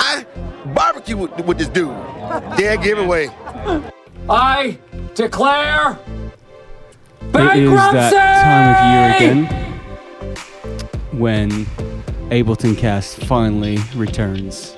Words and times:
I 0.00 0.26
barbecue 0.74 1.16
with, 1.16 1.38
with 1.40 1.58
this 1.58 1.68
dude. 1.68 1.88
Dead 2.56 2.82
giveaway. 2.82 3.28
I 4.28 4.78
declare 5.14 5.98
bankruptcy. 7.32 7.60
It 7.60 7.64
is 7.64 7.80
that 7.92 8.12
time 8.44 8.74
of 8.74 9.22
year 9.22 9.30
again 9.32 9.68
when 11.18 11.50
Ableton 12.30 12.76
Cast 12.76 13.24
finally 13.24 13.78
returns. 13.94 14.76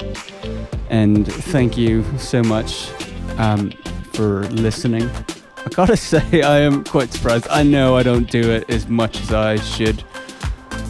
And 0.88 1.30
thank 1.30 1.76
you 1.76 2.04
so 2.18 2.42
much 2.42 2.90
um, 3.38 3.70
for 4.12 4.44
listening. 4.48 5.10
I 5.58 5.68
gotta 5.70 5.96
say, 6.12 6.42
I 6.42 6.60
am 6.60 6.84
quite 6.84 7.12
surprised. 7.12 7.46
I 7.48 7.62
know 7.62 7.96
I 7.96 8.02
don't 8.02 8.30
do 8.30 8.50
it 8.50 8.70
as 8.70 8.88
much 8.88 9.20
as 9.20 9.32
I 9.32 9.56
should, 9.56 10.02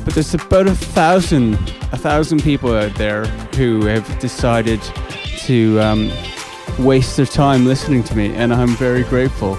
but 0.05 0.15
there's 0.15 0.35
about 0.35 0.67
a 0.67 0.75
thousand, 0.75 1.55
a 1.93 1.97
thousand 1.97 2.43
people 2.43 2.75
out 2.75 2.95
there 2.95 3.27
who 3.57 3.85
have 3.87 4.19
decided 4.19 4.81
to 5.41 5.79
um, 5.81 6.11
waste 6.79 7.17
their 7.17 7.27
time 7.27 7.67
listening 7.67 8.03
to 8.05 8.17
me, 8.17 8.35
and 8.35 8.53
I'm 8.53 8.77
very 8.77 9.05
grateful. 9.05 9.59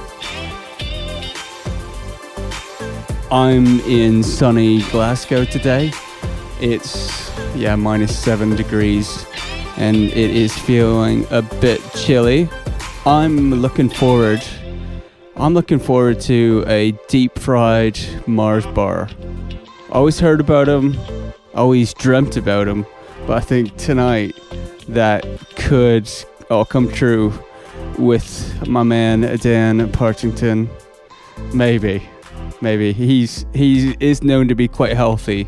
I'm 3.31 3.79
in 3.81 4.23
sunny 4.23 4.81
Glasgow 4.91 5.45
today. 5.45 5.91
It's, 6.59 7.31
yeah, 7.55 7.75
minus 7.75 8.17
seven 8.17 8.55
degrees, 8.55 9.25
and 9.77 9.95
it 9.95 10.31
is 10.31 10.57
feeling 10.57 11.25
a 11.31 11.41
bit 11.41 11.81
chilly. 11.95 12.49
I'm 13.05 13.51
looking 13.55 13.89
forward. 13.89 14.43
I'm 15.37 15.53
looking 15.53 15.79
forward 15.79 16.19
to 16.21 16.63
a 16.67 16.91
deep 17.07 17.39
fried 17.39 17.97
Mars 18.27 18.65
bar. 18.67 19.09
Always 19.91 20.21
heard 20.21 20.39
about 20.39 20.69
him, 20.69 20.97
always 21.53 21.93
dreamt 21.93 22.37
about 22.37 22.65
him, 22.65 22.85
but 23.27 23.37
I 23.37 23.41
think 23.41 23.75
tonight 23.75 24.39
that 24.87 25.25
could 25.57 26.09
all 26.49 26.63
come 26.63 26.89
true 26.89 27.33
with 27.97 28.67
my 28.67 28.83
man 28.83 29.21
Dan 29.39 29.91
Partington. 29.91 30.69
Maybe 31.53 32.07
maybe 32.61 32.93
he's 32.93 33.45
he 33.53 33.95
is 33.99 34.23
known 34.23 34.47
to 34.47 34.55
be 34.55 34.69
quite 34.69 34.95
healthy, 34.95 35.47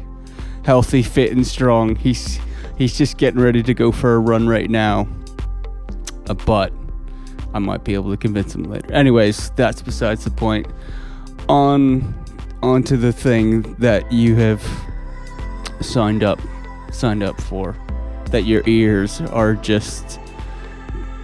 healthy, 0.66 1.04
fit, 1.04 1.32
and 1.32 1.48
strong. 1.48 1.96
He's 1.96 2.38
he's 2.78 2.98
just 2.98 3.18
getting 3.18 3.40
ready 3.40 3.64
to 3.64 3.74
go 3.74 3.94
for 3.94 4.16
a 4.16 4.20
run 4.20 4.48
right 4.50 4.70
now. 4.70 5.08
Uh, 6.28 6.34
but 6.34 6.74
I 7.54 7.60
might 7.60 7.86
be 7.86 7.94
able 7.94 8.12
to 8.12 8.18
convince 8.18 8.56
him 8.56 8.64
later. 8.64 8.92
Anyways, 8.92 9.52
that's 9.52 9.82
besides 9.82 10.26
the 10.26 10.32
point. 10.32 10.68
On 11.48 12.14
on 12.64 12.82
to 12.82 12.96
the 12.96 13.12
thing 13.12 13.62
that 13.76 14.10
you 14.12 14.36
have 14.36 14.66
signed 15.82 16.24
up 16.24 16.40
signed 16.92 17.24
up 17.24 17.40
for, 17.42 17.76
that 18.32 18.46
your 18.46 18.64
ears 18.68 19.20
are 19.22 19.56
just 19.56 20.20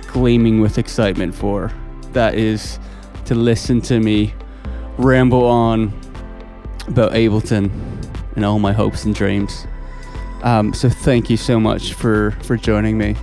gleaming 0.08 0.60
with 0.60 0.78
excitement 0.78 1.34
for. 1.34 1.72
That 2.12 2.36
is 2.36 2.80
to 3.26 3.36
listen 3.36 3.80
to 3.82 4.00
me 4.00 4.34
ramble 4.98 5.46
on 5.46 5.94
about 6.88 7.14
Ableton 7.14 7.72
and 8.36 8.44
all 8.44 8.60
my 8.60 8.74
hopes 8.74 9.06
and 9.06 9.16
dreams. 9.16 9.66
Um, 10.44 10.74
so 10.74 10.90
thank 10.90 11.30
you 11.30 11.38
so 11.38 11.60
much 11.60 11.94
for 11.94 12.32
for 12.44 12.58
joining 12.58 12.98
me. 12.98 13.16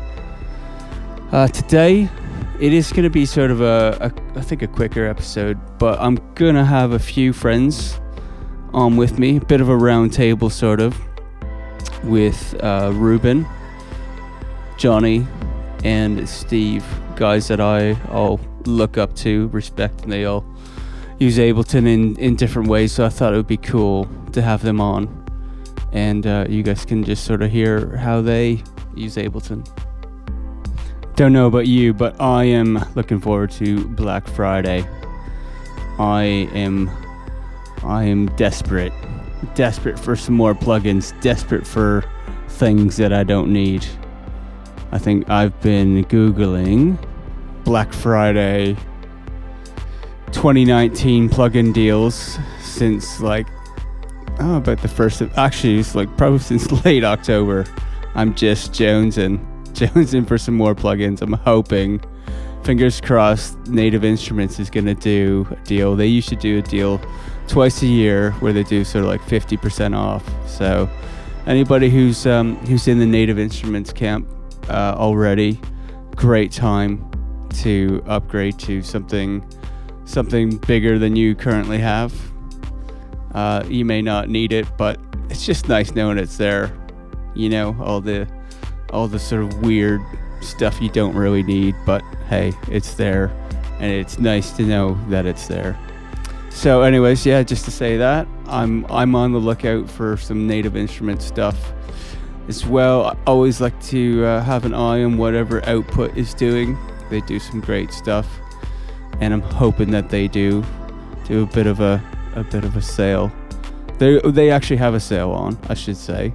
Uh, 1.32 1.48
today, 1.48 2.08
it 2.60 2.72
is 2.72 2.92
going 2.92 3.02
to 3.02 3.10
be 3.10 3.26
sort 3.26 3.50
of 3.50 3.60
a, 3.60 3.98
a 4.00 4.38
I 4.38 4.42
think 4.42 4.62
a 4.62 4.68
quicker 4.68 5.06
episode, 5.06 5.58
but 5.78 6.00
I'm 6.00 6.18
gonna 6.34 6.64
have 6.64 6.92
a 6.92 6.98
few 6.98 7.32
friends 7.34 7.98
on 8.76 8.96
with 8.96 9.18
me, 9.18 9.38
a 9.38 9.40
bit 9.40 9.62
of 9.62 9.70
a 9.70 9.76
round 9.76 10.12
table 10.12 10.50
sort 10.50 10.80
of, 10.80 10.94
with 12.04 12.54
uh, 12.62 12.90
Ruben, 12.94 13.46
Johnny, 14.76 15.26
and 15.82 16.28
Steve, 16.28 16.84
guys 17.16 17.48
that 17.48 17.58
I 17.58 17.96
all 18.10 18.38
look 18.66 18.98
up 18.98 19.16
to, 19.16 19.48
respect, 19.48 20.02
and 20.02 20.12
they 20.12 20.26
all 20.26 20.44
use 21.18 21.38
Ableton 21.38 21.86
in, 21.86 22.16
in 22.18 22.36
different 22.36 22.68
ways. 22.68 22.92
So 22.92 23.06
I 23.06 23.08
thought 23.08 23.32
it 23.32 23.36
would 23.36 23.46
be 23.46 23.56
cool 23.56 24.06
to 24.32 24.42
have 24.42 24.62
them 24.62 24.78
on, 24.78 25.24
and 25.92 26.26
uh, 26.26 26.44
you 26.46 26.62
guys 26.62 26.84
can 26.84 27.02
just 27.02 27.24
sort 27.24 27.40
of 27.40 27.50
hear 27.50 27.96
how 27.96 28.20
they 28.20 28.62
use 28.94 29.16
Ableton. 29.16 29.66
Don't 31.14 31.32
know 31.32 31.46
about 31.46 31.66
you, 31.66 31.94
but 31.94 32.20
I 32.20 32.44
am 32.44 32.84
looking 32.94 33.20
forward 33.20 33.50
to 33.52 33.88
Black 33.88 34.28
Friday. 34.28 34.86
I 35.98 36.24
am 36.52 36.90
I 37.86 38.04
am 38.04 38.26
desperate. 38.36 38.92
Desperate 39.54 39.98
for 39.98 40.16
some 40.16 40.34
more 40.34 40.54
plugins, 40.54 41.18
desperate 41.20 41.66
for 41.66 42.04
things 42.48 42.96
that 42.96 43.12
I 43.12 43.22
don't 43.22 43.52
need. 43.52 43.86
I 44.92 44.98
think 44.98 45.28
I've 45.30 45.58
been 45.60 46.04
Googling 46.04 46.98
Black 47.64 47.92
Friday 47.92 48.76
2019 50.32 51.28
plugin 51.28 51.72
deals 51.72 52.38
since 52.60 53.20
like, 53.20 53.46
oh, 54.40 54.56
about 54.56 54.82
the 54.82 54.88
first 54.88 55.20
of, 55.20 55.36
actually, 55.38 55.78
it's 55.78 55.94
like 55.94 56.14
probably 56.16 56.38
since 56.40 56.70
late 56.84 57.04
October. 57.04 57.64
I'm 58.14 58.34
just 58.34 58.72
jonesing, 58.72 59.38
jonesing 59.72 60.26
for 60.26 60.38
some 60.38 60.54
more 60.54 60.74
plugins. 60.74 61.22
I'm 61.22 61.34
hoping, 61.34 62.00
fingers 62.64 63.00
crossed, 63.00 63.58
Native 63.66 64.04
Instruments 64.04 64.58
is 64.58 64.70
going 64.70 64.86
to 64.86 64.94
do 64.94 65.46
a 65.50 65.56
deal. 65.64 65.94
They 65.94 66.06
used 66.06 66.28
to 66.30 66.36
do 66.36 66.58
a 66.58 66.62
deal 66.62 67.00
twice 67.48 67.82
a 67.82 67.86
year 67.86 68.32
where 68.32 68.52
they 68.52 68.62
do 68.62 68.84
sort 68.84 69.04
of 69.04 69.10
like 69.10 69.22
50% 69.22 69.96
off. 69.96 70.24
So 70.48 70.88
anybody 71.46 71.90
who's 71.90 72.26
um, 72.26 72.56
who's 72.66 72.88
in 72.88 72.98
the 72.98 73.06
Native 73.06 73.38
Instruments 73.38 73.92
camp 73.92 74.28
uh, 74.68 74.94
already, 74.96 75.60
great 76.14 76.52
time 76.52 77.10
to 77.62 78.02
upgrade 78.06 78.58
to 78.60 78.82
something 78.82 79.44
something 80.04 80.56
bigger 80.58 80.98
than 80.98 81.16
you 81.16 81.34
currently 81.34 81.78
have. 81.78 82.14
Uh, 83.34 83.64
you 83.68 83.84
may 83.84 84.00
not 84.00 84.28
need 84.28 84.52
it, 84.52 84.66
but 84.78 84.98
it's 85.28 85.44
just 85.44 85.68
nice 85.68 85.94
knowing 85.94 86.18
it's 86.18 86.36
there. 86.36 86.72
You 87.34 87.48
know, 87.48 87.76
all 87.80 88.00
the 88.00 88.26
all 88.92 89.08
the 89.08 89.18
sort 89.18 89.42
of 89.42 89.62
weird 89.62 90.00
stuff 90.40 90.80
you 90.80 90.88
don't 90.88 91.14
really 91.14 91.42
need, 91.42 91.74
but 91.84 92.02
hey, 92.28 92.52
it's 92.70 92.94
there, 92.94 93.26
and 93.78 93.92
it's 93.92 94.18
nice 94.18 94.52
to 94.52 94.62
know 94.62 94.98
that 95.08 95.26
it's 95.26 95.46
there. 95.46 95.78
So, 96.56 96.80
anyways, 96.80 97.26
yeah, 97.26 97.42
just 97.42 97.66
to 97.66 97.70
say 97.70 97.98
that 97.98 98.26
I'm 98.46 98.86
I'm 98.86 99.14
on 99.14 99.32
the 99.32 99.38
lookout 99.38 99.90
for 99.90 100.16
some 100.16 100.46
native 100.46 100.74
instrument 100.74 101.20
stuff 101.20 101.74
as 102.48 102.64
well. 102.64 103.04
I 103.04 103.16
always 103.26 103.60
like 103.60 103.78
to 103.88 104.24
uh, 104.24 104.42
have 104.42 104.64
an 104.64 104.72
eye 104.72 105.04
on 105.04 105.18
whatever 105.18 105.62
output 105.68 106.16
is 106.16 106.32
doing. 106.32 106.78
They 107.10 107.20
do 107.20 107.38
some 107.38 107.60
great 107.60 107.92
stuff, 107.92 108.26
and 109.20 109.34
I'm 109.34 109.42
hoping 109.42 109.90
that 109.90 110.08
they 110.08 110.28
do 110.28 110.64
do 111.26 111.42
a 111.42 111.46
bit 111.46 111.66
of 111.66 111.80
a 111.80 112.02
a 112.34 112.42
bit 112.42 112.64
of 112.64 112.74
a 112.74 112.82
sale. 112.82 113.30
They 113.98 114.18
they 114.20 114.50
actually 114.50 114.78
have 114.78 114.94
a 114.94 115.00
sale 115.00 115.32
on, 115.32 115.58
I 115.68 115.74
should 115.74 115.98
say. 115.98 116.34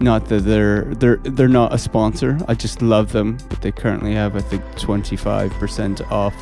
Not 0.00 0.24
that 0.30 0.40
they're 0.44 0.86
they're 0.94 1.18
they're 1.18 1.48
not 1.48 1.74
a 1.74 1.78
sponsor. 1.78 2.38
I 2.48 2.54
just 2.54 2.80
love 2.80 3.12
them, 3.12 3.36
but 3.50 3.60
they 3.60 3.72
currently 3.72 4.14
have 4.14 4.36
I 4.36 4.40
think 4.40 4.64
25% 4.76 6.10
off 6.10 6.34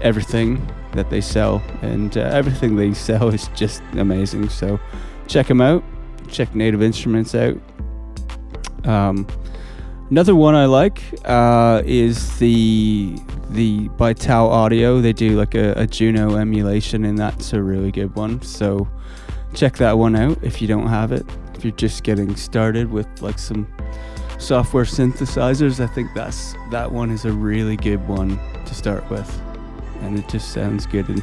everything 0.00 0.66
that 0.92 1.10
they 1.10 1.20
sell, 1.20 1.62
and 1.82 2.16
uh, 2.16 2.20
everything 2.20 2.76
they 2.76 2.94
sell 3.08 3.28
is 3.28 3.48
just 3.54 3.82
amazing. 3.92 4.48
So 4.48 4.80
check 5.26 5.46
them 5.46 5.60
out. 5.60 5.82
Check 6.28 6.54
Native 6.54 6.82
Instruments 6.82 7.34
out. 7.34 7.56
Um, 8.84 9.26
another 10.10 10.34
one 10.34 10.54
I 10.54 10.66
like 10.66 11.02
uh, 11.24 11.82
is 11.84 12.38
the 12.38 13.16
the 13.50 13.88
by 13.90 14.12
TAL 14.12 14.50
Audio. 14.50 15.00
They 15.00 15.12
do 15.12 15.36
like 15.36 15.54
a, 15.54 15.72
a 15.72 15.86
Juno 15.86 16.36
emulation, 16.36 17.04
and 17.04 17.18
that's 17.18 17.52
a 17.52 17.62
really 17.62 17.90
good 17.90 18.14
one. 18.14 18.42
So 18.42 18.88
check 19.54 19.76
that 19.78 19.98
one 19.98 20.16
out 20.16 20.42
if 20.42 20.60
you 20.60 20.68
don't 20.68 20.88
have 20.88 21.12
it. 21.12 21.24
If 21.54 21.64
you're 21.64 21.72
just 21.72 22.02
getting 22.02 22.36
started 22.36 22.90
with 22.90 23.06
like 23.22 23.38
some 23.38 23.66
software 24.38 24.84
synthesizers, 24.84 25.80
I 25.80 25.86
think 25.86 26.10
that's 26.14 26.54
that 26.70 26.90
one 26.90 27.10
is 27.10 27.24
a 27.24 27.32
really 27.32 27.76
good 27.76 28.06
one 28.06 28.38
to 28.66 28.74
start 28.74 29.08
with, 29.10 29.28
and 30.02 30.18
it 30.18 30.28
just 30.28 30.52
sounds 30.52 30.86
good 30.86 31.08
and 31.08 31.22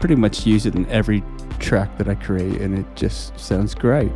pretty 0.00 0.14
much 0.16 0.46
use 0.46 0.66
it 0.66 0.74
in 0.74 0.86
every 0.86 1.22
track 1.58 1.96
that 1.98 2.08
I 2.08 2.14
create, 2.14 2.60
and 2.60 2.78
it 2.78 2.86
just 2.94 3.38
sounds 3.38 3.74
great. 3.74 4.12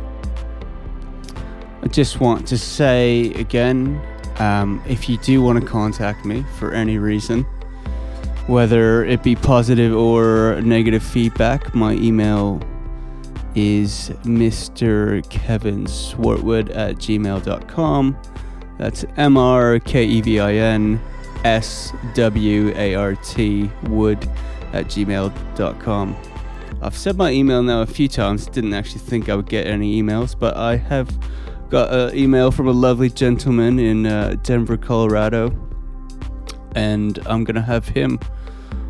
I 1.81 1.87
just 1.87 2.19
want 2.19 2.47
to 2.47 2.57
say 2.57 3.33
again 3.33 4.01
um, 4.37 4.81
if 4.87 5.09
you 5.09 5.17
do 5.17 5.41
want 5.41 5.59
to 5.59 5.65
contact 5.65 6.25
me 6.25 6.45
for 6.57 6.73
any 6.73 6.97
reason, 6.97 7.43
whether 8.47 9.05
it 9.05 9.23
be 9.23 9.35
positive 9.35 9.95
or 9.95 10.59
negative 10.61 11.03
feedback, 11.03 11.73
my 11.75 11.93
email 11.93 12.61
is 13.55 14.09
Mr. 14.23 15.27
Kevin 15.29 15.85
Swartwood 15.85 16.75
at 16.75 16.95
gmail.com. 16.95 18.17
That's 18.79 19.05
M 19.17 19.37
R 19.37 19.79
K 19.79 20.03
E 20.03 20.21
V 20.21 20.39
I 20.39 20.53
N 20.53 20.99
S 21.43 21.93
W 22.15 22.73
A 22.75 22.95
R 22.95 23.15
T 23.15 23.69
Wood 23.83 24.27
at 24.73 24.85
gmail.com. 24.85 26.17
I've 26.81 26.97
said 26.97 27.17
my 27.17 27.31
email 27.31 27.63
now 27.63 27.81
a 27.81 27.85
few 27.85 28.07
times, 28.07 28.47
didn't 28.47 28.73
actually 28.73 28.99
think 28.99 29.29
I 29.29 29.35
would 29.35 29.47
get 29.47 29.67
any 29.67 30.01
emails, 30.01 30.37
but 30.37 30.57
I 30.57 30.75
have 30.75 31.09
got 31.69 31.93
an 31.93 32.17
email 32.17 32.51
from 32.51 32.67
a 32.67 32.71
lovely 32.71 33.09
gentleman 33.09 33.79
in 33.79 34.05
uh, 34.05 34.35
Denver, 34.43 34.77
Colorado, 34.77 35.49
and 36.75 37.19
I'm 37.25 37.43
gonna 37.43 37.61
have 37.61 37.87
him. 37.87 38.19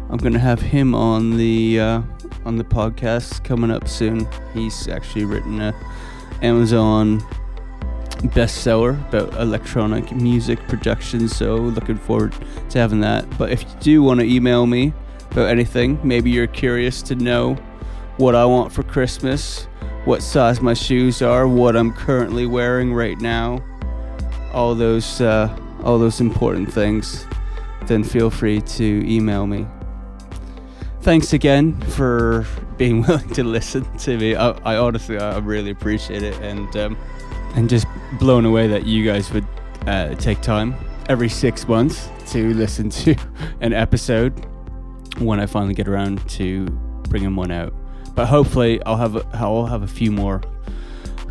I'm 0.09 0.17
gonna 0.17 0.39
have 0.39 0.61
him 0.61 0.95
on 0.95 1.37
the 1.37 1.79
uh, 1.79 2.01
on 2.45 2.57
the 2.57 2.63
podcast 2.63 3.43
coming 3.43 3.71
up 3.71 3.87
soon. 3.87 4.27
He's 4.53 4.87
actually 4.87 5.25
written 5.25 5.61
a 5.61 5.75
Amazon 6.41 7.23
bestseller 8.29 8.99
about 9.09 9.33
electronic 9.39 10.11
music 10.11 10.59
production. 10.67 11.27
So 11.27 11.55
looking 11.55 11.97
forward 11.97 12.33
to 12.69 12.79
having 12.79 13.01
that. 13.01 13.25
But 13.37 13.51
if 13.51 13.63
you 13.63 13.69
do 13.79 14.03
want 14.03 14.19
to 14.19 14.25
email 14.25 14.65
me 14.65 14.93
about 15.31 15.49
anything, 15.49 15.99
maybe 16.03 16.31
you're 16.31 16.47
curious 16.47 17.01
to 17.03 17.15
know 17.15 17.55
what 18.17 18.35
I 18.35 18.45
want 18.45 18.71
for 18.71 18.83
Christmas, 18.83 19.65
what 20.05 20.21
size 20.21 20.61
my 20.61 20.73
shoes 20.73 21.21
are, 21.21 21.47
what 21.47 21.75
I'm 21.75 21.93
currently 21.93 22.45
wearing 22.45 22.93
right 22.93 23.19
now, 23.19 23.63
all 24.53 24.75
those 24.75 25.19
uh, 25.21 25.55
all 25.83 25.99
those 25.99 26.21
important 26.21 26.71
things, 26.71 27.25
then 27.87 28.03
feel 28.03 28.29
free 28.29 28.61
to 28.61 29.03
email 29.05 29.45
me. 29.47 29.65
Thanks 31.01 31.33
again 31.33 31.79
for 31.81 32.45
being 32.77 33.01
willing 33.07 33.29
to 33.31 33.43
listen 33.43 33.83
to 33.97 34.17
me. 34.17 34.35
I, 34.35 34.51
I 34.63 34.77
honestly, 34.77 35.17
I 35.17 35.39
really 35.39 35.71
appreciate 35.71 36.23
it, 36.23 36.35
and 36.41 36.75
um, 36.77 36.97
and 37.55 37.69
just 37.69 37.87
blown 38.19 38.45
away 38.45 38.67
that 38.67 38.85
you 38.85 39.05
guys 39.05 39.31
would 39.31 39.45
uh, 39.87 40.15
take 40.15 40.41
time 40.41 40.75
every 41.09 41.29
six 41.29 41.67
months 41.67 42.09
to 42.27 42.53
listen 42.53 42.89
to 42.89 43.15
an 43.61 43.73
episode 43.73 44.45
when 45.19 45.39
I 45.39 45.45
finally 45.45 45.73
get 45.73 45.87
around 45.87 46.27
to 46.31 46.65
bringing 47.09 47.35
one 47.35 47.51
out. 47.51 47.73
But 48.15 48.27
hopefully, 48.27 48.83
I'll 48.85 48.97
have 48.97 49.15
a, 49.15 49.25
I'll 49.33 49.65
have 49.65 49.83
a 49.83 49.87
few 49.87 50.11
more 50.11 50.41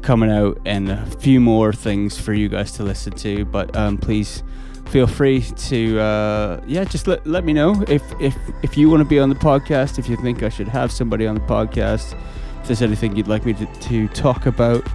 coming 0.02 0.30
out 0.30 0.58
and 0.66 0.90
a 0.90 1.06
few 1.06 1.40
more 1.40 1.72
things 1.72 2.18
for 2.18 2.34
you 2.34 2.48
guys 2.48 2.72
to 2.72 2.82
listen 2.82 3.12
to. 3.12 3.44
But 3.44 3.74
um, 3.76 3.98
please 3.98 4.42
feel 4.86 5.06
free 5.06 5.40
to 5.40 6.00
uh, 6.00 6.60
yeah, 6.66 6.84
just 6.84 7.06
let, 7.06 7.26
let 7.26 7.44
me 7.44 7.52
know 7.52 7.82
if 7.88 8.02
if 8.20 8.36
if 8.62 8.76
you 8.76 8.90
want 8.90 9.00
to 9.00 9.08
be 9.08 9.18
on 9.18 9.28
the 9.28 9.34
podcast. 9.36 9.98
If 9.98 10.08
you 10.08 10.16
think 10.16 10.42
I 10.42 10.48
should 10.48 10.68
have 10.68 10.92
somebody 10.92 11.26
on 11.26 11.34
the 11.34 11.40
podcast, 11.42 12.14
if 12.60 12.66
there's 12.66 12.82
anything 12.82 13.16
you'd 13.16 13.28
like 13.28 13.46
me 13.46 13.54
to, 13.54 13.66
to 13.66 14.08
talk 14.08 14.46
about, 14.46 14.86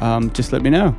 um, 0.00 0.30
just 0.32 0.52
let 0.52 0.62
me 0.62 0.70
know. 0.70 0.96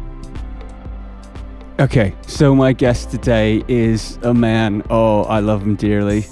Okay, 1.80 2.14
so 2.28 2.54
my 2.54 2.74
guest 2.74 3.10
today 3.10 3.64
is 3.68 4.18
a 4.22 4.34
man. 4.34 4.84
Oh, 4.90 5.24
I 5.24 5.40
love 5.40 5.64
him 5.64 5.76
dearly. 5.76 6.26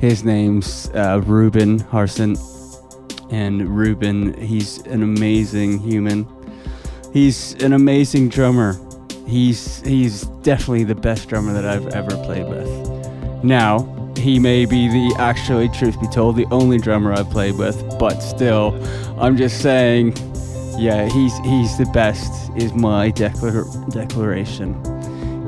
His 0.00 0.24
name's 0.24 0.90
uh, 0.90 1.22
Ruben 1.24 1.78
Harson, 1.78 2.36
and 3.30 3.68
Ruben, 3.68 4.34
he's 4.40 4.78
an 4.86 5.02
amazing 5.02 5.78
human. 5.78 6.26
He's 7.12 7.54
an 7.62 7.72
amazing 7.72 8.28
drummer. 8.28 8.78
He's 9.26 9.80
he's 9.82 10.22
definitely 10.42 10.84
the 10.84 10.94
best 10.94 11.28
drummer 11.28 11.52
that 11.52 11.64
I've 11.64 11.88
ever 11.88 12.10
played 12.24 12.48
with. 12.48 13.44
Now, 13.44 14.12
he 14.16 14.38
may 14.38 14.64
be 14.66 14.88
the 14.88 15.14
actually, 15.18 15.68
truth 15.68 16.00
be 16.00 16.08
told, 16.08 16.36
the 16.36 16.46
only 16.50 16.78
drummer 16.78 17.12
I've 17.12 17.30
played 17.30 17.56
with, 17.56 17.98
but 17.98 18.20
still, 18.20 18.74
I'm 19.20 19.36
just 19.36 19.60
saying, 19.60 20.14
yeah, 20.78 21.08
he's 21.08 21.36
he's 21.38 21.78
the 21.78 21.86
best. 21.92 22.50
Is 22.56 22.72
my 22.74 23.10
declar- 23.10 23.66
declaration. 23.90 24.74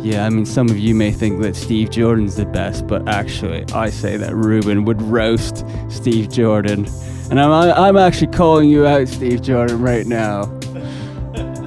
Yeah, 0.01 0.25
I 0.25 0.31
mean, 0.31 0.47
some 0.47 0.69
of 0.69 0.79
you 0.79 0.95
may 0.95 1.11
think 1.11 1.43
that 1.43 1.57
Steve 1.57 1.91
Jordan's 1.91 2.37
the 2.37 2.47
best, 2.47 2.87
but 2.87 3.09
actually, 3.09 3.65
I 3.73 3.91
say 3.91 4.17
that 4.17 4.35
Ruben 4.35 4.85
would 4.85 5.03
roast 5.03 5.65
Steve 5.89 6.31
Jordan. 6.31 6.87
And 7.31 7.41
I'm, 7.41 7.51
I'm 7.51 7.97
actually 7.97 8.29
calling 8.29 8.71
you 8.71 8.87
out, 8.87 9.09
Steve 9.09 9.43
Jordan, 9.43 9.83
right 9.83 10.07
now. 10.07 10.45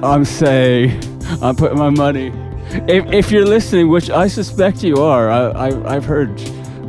I'm 0.02 0.24
saying, 0.24 0.98
I'm 1.42 1.54
putting 1.54 1.78
my 1.78 1.90
money. 1.90 2.32
If, 2.88 3.06
if 3.12 3.30
you're 3.30 3.44
listening, 3.46 3.88
which 3.88 4.08
I 4.08 4.28
suspect 4.28 4.82
you 4.82 4.96
are, 4.96 5.30
I, 5.30 5.68
I, 5.68 5.94
I've 5.94 6.04
heard. 6.04 6.40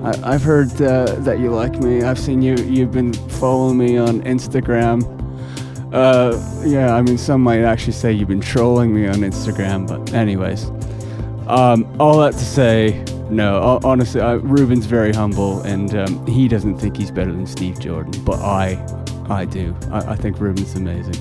I, 0.03 0.33
have 0.33 0.43
heard 0.43 0.81
uh, 0.81 1.15
that 1.19 1.39
you 1.39 1.49
like 1.49 1.79
me. 1.79 2.03
I've 2.03 2.19
seen 2.19 2.41
you. 2.41 2.55
You've 2.57 2.91
been 2.91 3.13
following 3.13 3.77
me 3.77 3.97
on 3.97 4.21
Instagram. 4.23 5.22
Uh, 5.93 6.63
yeah, 6.65 6.95
I 6.95 7.03
mean, 7.03 7.19
some 7.19 7.41
might 7.41 7.61
actually 7.61 7.93
say 7.93 8.11
you've 8.11 8.27
been 8.27 8.41
trolling 8.41 8.95
me 8.95 9.07
on 9.07 9.17
Instagram. 9.17 9.87
But 9.87 10.11
anyways, 10.13 10.65
um, 11.47 11.85
all 11.99 12.17
that 12.19 12.33
to 12.33 12.45
say, 12.45 13.05
no. 13.29 13.79
Honestly, 13.83 14.19
Ruben's 14.21 14.87
very 14.87 15.13
humble, 15.13 15.61
and 15.61 15.95
um, 15.95 16.25
he 16.25 16.47
doesn't 16.47 16.79
think 16.79 16.97
he's 16.97 17.11
better 17.11 17.31
than 17.31 17.45
Steve 17.45 17.79
Jordan, 17.79 18.23
but 18.25 18.39
I, 18.39 18.83
I 19.29 19.45
do. 19.45 19.75
I, 19.91 20.13
I 20.13 20.15
think 20.15 20.39
Ruben's 20.39 20.73
amazing. 20.75 21.15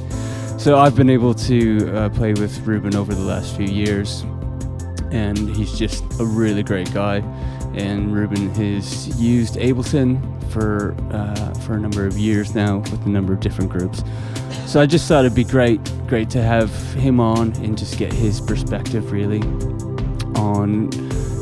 So 0.59 0.79
I've 0.79 0.97
been 0.97 1.11
able 1.11 1.35
to 1.35 1.95
uh, 1.95 2.09
play 2.09 2.33
with 2.33 2.59
Ruben 2.67 2.97
over 2.97 3.15
the 3.15 3.21
last 3.21 3.57
few 3.57 3.67
years, 3.67 4.23
and 5.11 5.55
he's 5.55 5.79
just 5.79 6.03
a 6.19 6.25
really 6.25 6.63
great 6.63 6.93
guy. 6.95 7.17
And 7.75 8.15
Ruben 8.15 8.49
has 8.55 9.21
used 9.21 9.57
Ableton 9.57 10.21
for 10.51 10.95
uh, 11.11 11.55
for 11.61 11.75
a 11.75 11.81
number 11.81 12.07
of 12.07 12.17
years 12.17 12.55
now 12.55 12.79
with 12.79 13.05
a 13.07 13.09
number 13.09 13.33
of 13.33 13.41
different 13.41 13.71
groups. 13.71 14.03
So 14.67 14.81
I 14.81 14.87
just 14.87 15.07
thought 15.07 15.25
it'd 15.25 15.37
be 15.37 15.45
great, 15.45 15.81
great 16.07 16.31
to 16.31 16.43
have 16.43 16.71
him 16.95 17.21
on 17.21 17.53
and 17.57 17.77
just 17.77 17.99
get 17.99 18.13
his 18.13 18.41
perspective 18.41 19.13
really 19.13 19.43
on 20.37 20.91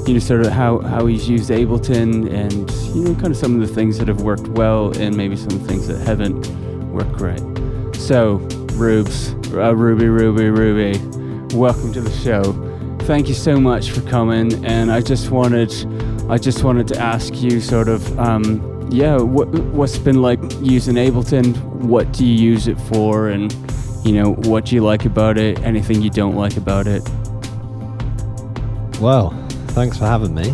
you 0.06 0.14
know 0.14 0.18
sort 0.20 0.40
of 0.40 0.52
how, 0.52 0.80
how 0.80 1.06
he's 1.06 1.28
used 1.28 1.50
Ableton 1.50 2.32
and 2.32 2.70
you 2.94 3.04
know 3.04 3.14
kind 3.14 3.28
of 3.28 3.36
some 3.36 3.60
of 3.60 3.66
the 3.66 3.72
things 3.72 3.98
that 3.98 4.08
have 4.08 4.22
worked 4.22 4.48
well 4.48 4.96
and 4.98 5.16
maybe 5.16 5.36
some 5.36 5.60
things 5.60 5.86
that 5.86 5.98
haven't 6.00 6.48
worked 6.90 7.12
great. 7.12 7.40
So 7.94 8.38
Rubes, 8.72 9.34
uh, 9.52 9.76
Ruby, 9.76 10.08
Ruby, 10.08 10.48
Ruby, 10.50 10.98
welcome 11.54 11.92
to 11.92 12.00
the 12.00 12.10
show. 12.10 12.52
Thank 13.00 13.28
you 13.28 13.34
so 13.34 13.60
much 13.60 13.90
for 13.90 14.00
coming, 14.02 14.64
and 14.64 14.90
I 14.90 15.00
just 15.00 15.30
wanted, 15.30 15.72
I 16.30 16.38
just 16.38 16.64
wanted 16.64 16.88
to 16.88 16.98
ask 16.98 17.34
you 17.36 17.60
sort 17.60 17.88
of, 17.88 18.18
um, 18.18 18.79
yeah, 18.90 19.16
what 19.16 19.48
what's 19.48 19.98
been 19.98 20.20
like 20.20 20.40
using 20.60 20.96
Ableton? 20.96 21.56
What 21.64 22.12
do 22.12 22.26
you 22.26 22.34
use 22.34 22.66
it 22.66 22.78
for, 22.80 23.28
and 23.28 23.52
you 24.04 24.12
know 24.12 24.32
what 24.32 24.66
do 24.66 24.74
you 24.74 24.82
like 24.82 25.04
about 25.04 25.38
it? 25.38 25.60
Anything 25.60 26.02
you 26.02 26.10
don't 26.10 26.34
like 26.34 26.56
about 26.56 26.86
it? 26.86 27.08
Well, 29.00 29.30
thanks 29.68 29.96
for 29.96 30.06
having 30.06 30.34
me, 30.34 30.50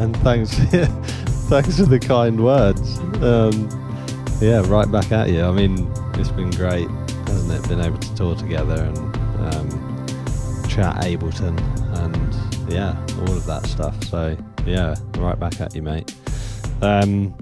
and 0.00 0.16
thanks, 0.18 0.54
thanks 1.48 1.78
for 1.78 1.86
the 1.86 1.98
kind 1.98 2.42
words. 2.44 2.98
Um, 3.22 3.68
yeah, 4.40 4.62
right 4.66 4.90
back 4.90 5.10
at 5.10 5.30
you. 5.30 5.42
I 5.42 5.50
mean, 5.50 5.90
it's 6.14 6.30
been 6.30 6.50
great, 6.50 6.88
hasn't 7.26 7.64
it? 7.64 7.68
Been 7.68 7.80
able 7.80 7.98
to 7.98 8.14
tour 8.14 8.36
together 8.36 8.84
and 8.84 8.98
um, 9.54 10.06
chat 10.68 10.96
Ableton 10.96 11.58
and 12.04 12.72
yeah, 12.72 12.94
all 13.20 13.32
of 13.32 13.46
that 13.46 13.66
stuff. 13.66 14.00
So 14.04 14.36
yeah, 14.66 14.94
right 15.16 15.38
back 15.38 15.60
at 15.60 15.74
you, 15.74 15.82
mate. 15.82 16.14
Um, 16.80 17.34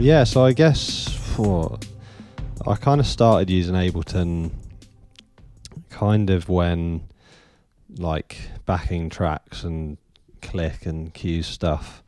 yeah, 0.00 0.24
so 0.24 0.44
I 0.44 0.52
guess 0.52 1.08
for 1.36 1.78
I 2.66 2.74
kind 2.74 3.00
of 3.00 3.06
started 3.06 3.50
using 3.50 3.76
Ableton 3.76 4.50
kind 5.90 6.28
of 6.28 6.48
when 6.48 7.04
like 7.96 8.36
backing 8.66 9.10
tracks 9.10 9.62
and 9.62 9.96
click 10.42 10.86
and 10.86 11.14
cue 11.14 11.42
stuff 11.42 12.02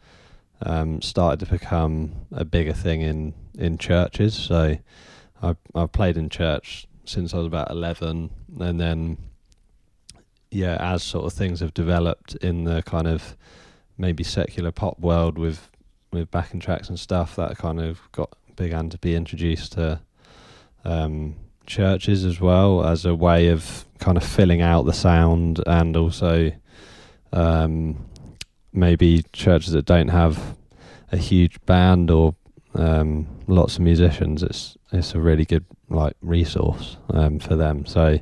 um, 0.63 1.01
started 1.01 1.45
to 1.45 1.53
become 1.53 2.13
a 2.33 2.45
bigger 2.45 2.73
thing 2.73 3.01
in, 3.01 3.35
in 3.57 3.79
churches. 3.79 4.35
So 4.35 4.77
I 5.43 5.57
I've 5.75 5.93
played 5.93 6.17
in 6.17 6.29
church 6.29 6.87
since 7.05 7.33
I 7.33 7.39
was 7.39 7.47
about 7.47 7.71
eleven, 7.71 8.31
and 8.59 8.81
then 8.81 9.19
yeah, 10.51 10.77
as 10.81 11.05
sort 11.05 11.27
of 11.27 11.33
things 11.33 11.61
have 11.61 11.75
developed 11.75 12.35
in 12.37 12.65
the 12.65 12.83
kind 12.83 13.07
of 13.07 13.37
maybe 13.97 14.25
secular 14.25 14.73
pop 14.73 14.99
world 14.99 15.39
with 15.39 15.71
with 16.13 16.31
backing 16.31 16.61
tracks 16.61 16.89
and 16.89 16.99
stuff, 16.99 17.37
that 17.37 17.57
kind 17.59 17.81
of 17.81 18.01
got 18.13 18.31
began 18.57 18.91
to 18.91 18.99
be 18.99 19.15
introduced 19.15 19.73
to 19.73 20.01
um, 20.85 21.37
churches 21.67 22.25
as 22.25 22.41
well 22.41 22.85
as 22.85 23.05
a 23.05 23.15
way 23.15 23.49
of 23.49 23.85
kind 23.99 24.17
of 24.17 24.25
filling 24.25 24.61
out 24.61 24.85
the 24.85 24.93
sound 24.93 25.63
and 25.67 25.97
also 25.97 26.51
um, 27.33 28.05
maybe 28.73 29.25
churches 29.33 29.73
that 29.73 29.85
don't 29.85 30.09
have 30.09 30.57
a 31.13 31.17
huge 31.17 31.61
band 31.67 32.11
or 32.11 32.35
um, 32.75 33.27
lots 33.47 33.77
of 33.77 33.83
musicians. 33.83 34.43
It's 34.43 34.77
it's 34.93 35.15
a 35.15 35.21
really 35.21 35.45
good 35.45 35.65
like 35.89 36.15
resource 36.21 36.97
um, 37.11 37.39
for 37.39 37.57
them. 37.57 37.87
So 37.87 38.19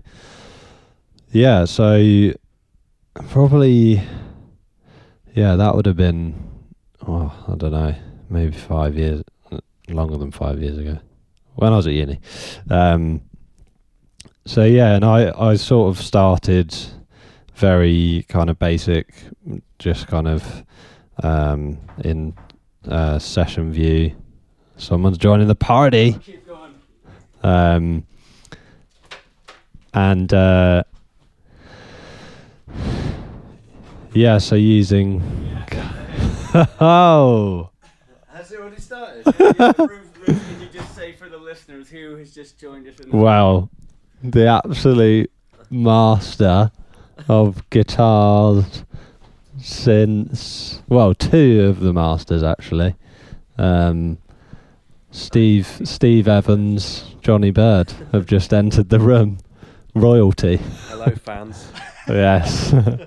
yeah, 1.31 1.65
so 1.65 2.33
probably 3.29 4.03
yeah, 5.35 5.57
that 5.57 5.75
would 5.75 5.87
have 5.87 5.97
been 5.97 6.48
oh 7.09 7.33
I 7.49 7.57
don't 7.57 7.73
know 7.73 7.95
maybe 8.31 8.53
five 8.53 8.97
years 8.97 9.23
longer 9.89 10.19
than 10.19 10.31
five 10.31 10.63
years 10.63 10.79
ago 10.79 10.99
when 11.55 11.73
I 11.73 11.77
was 11.77 11.87
at 11.87 11.95
uni. 11.95 12.21
Um, 12.71 13.23
so 14.45 14.65
yeah, 14.65 14.95
and 14.95 15.05
I 15.05 15.33
I 15.37 15.57
sort 15.57 15.89
of 15.89 16.03
started 16.03 16.75
very 17.55 18.25
kind 18.29 18.51
of 18.51 18.59
basic, 18.59 19.13
just 19.79 20.07
kind 20.07 20.29
of 20.29 20.65
um, 21.23 21.79
in 22.05 22.35
uh, 22.87 23.19
session 23.19 23.73
view. 23.73 24.15
Someone's 24.77 25.19
joining 25.19 25.49
the 25.49 25.57
party. 25.57 26.17
Um, 27.43 28.07
and 29.93 30.33
uh, 30.33 30.85
Yeah, 34.15 34.39
so 34.39 34.57
using. 34.57 35.23
Oh, 36.55 37.71
Has 38.29 38.53
it 38.53 38.61
already 38.61 38.81
started? 38.81 39.25
Can 39.35 40.61
you 40.61 40.69
just 40.73 40.95
say 40.95 41.13
for 41.13 41.29
the 41.29 41.39
listeners 41.39 41.89
who 41.89 42.17
has 42.17 42.33
just 42.35 42.59
joined 42.59 42.87
us? 42.89 42.99
In 43.01 43.11
wow. 43.11 43.69
The 44.23 44.47
absolute 44.47 45.31
master 45.71 46.71
of 47.29 47.69
guitars 47.71 48.85
since. 49.61 50.83
Well, 50.89 51.15
two 51.15 51.67
of 51.69 51.81
the 51.81 51.93
masters, 51.93 52.43
actually. 52.43 52.95
Um, 53.57 54.19
Steve 55.11 55.81
Steve 55.85 56.29
Evans, 56.29 57.15
Johnny 57.23 57.51
Bird 57.51 57.93
have 58.13 58.27
just 58.27 58.53
entered 58.53 58.89
the 58.89 59.01
room. 59.01 59.39
Royalty. 59.95 60.57
Hello, 60.89 61.11
fans. 61.25 61.71
Yes. 62.09 62.71
So 62.71 63.07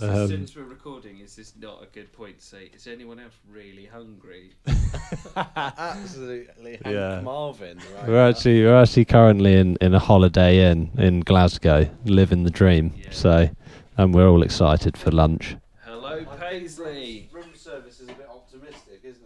Um, 0.00 0.28
since 0.28 0.56
we're 0.56 0.62
recording, 0.62 1.17
is 1.38 1.54
not 1.60 1.82
a 1.82 1.86
good 1.86 2.12
point 2.12 2.38
to 2.38 2.44
say? 2.44 2.70
Is 2.74 2.86
anyone 2.86 3.18
else 3.20 3.34
really 3.50 3.86
hungry? 3.86 4.52
Absolutely. 5.36 6.78
Hank 6.84 6.86
Yeah. 6.94 7.20
Marvin, 7.22 7.78
right? 7.96 8.08
We're 8.08 8.28
actually 8.28 8.64
we're 8.64 8.80
actually 8.80 9.04
currently 9.04 9.54
in, 9.54 9.76
in 9.80 9.94
a 9.94 9.98
holiday 9.98 10.70
inn 10.70 10.90
in 10.98 11.20
Glasgow, 11.20 11.88
living 12.04 12.44
the 12.44 12.50
dream. 12.50 12.92
Yeah. 12.96 13.10
So, 13.10 13.48
and 13.96 14.14
we're 14.14 14.28
all 14.28 14.42
excited 14.42 14.96
for 14.96 15.10
lunch. 15.10 15.56
Hello, 15.84 16.24
Paisley. 16.38 17.28
Room 17.32 17.54
service 17.54 18.00
is 18.00 18.08
a 18.08 18.12
bit 18.12 18.28
optimistic, 18.28 19.02
isn't 19.04 19.24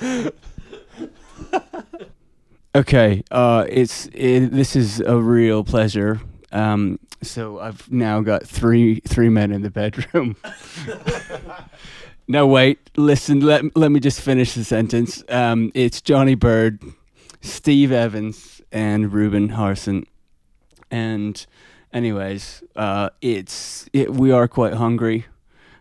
it? 0.00 0.34
Okay, 2.74 3.24
uh, 3.30 3.64
it's 3.68 4.06
it, 4.12 4.50
this 4.52 4.76
is 4.76 5.00
a 5.00 5.16
real 5.18 5.64
pleasure. 5.64 6.20
Um, 6.52 6.98
so 7.22 7.58
I've 7.58 7.90
now 7.90 8.20
got 8.20 8.46
three 8.46 9.00
three 9.00 9.28
men 9.28 9.52
in 9.52 9.62
the 9.62 9.70
bedroom. 9.70 10.36
no, 12.28 12.46
wait, 12.46 12.78
listen. 12.96 13.40
Let 13.40 13.76
let 13.76 13.90
me 13.90 14.00
just 14.00 14.20
finish 14.20 14.54
the 14.54 14.64
sentence. 14.64 15.22
Um, 15.28 15.70
it's 15.74 16.00
Johnny 16.00 16.34
Bird, 16.34 16.82
Steve 17.40 17.92
Evans, 17.92 18.62
and 18.72 19.12
Ruben 19.12 19.50
Harson. 19.50 20.06
And, 20.90 21.44
anyways, 21.92 22.62
uh, 22.76 23.10
it's 23.20 23.88
it, 23.92 24.14
we 24.14 24.30
are 24.30 24.48
quite 24.48 24.74
hungry, 24.74 25.26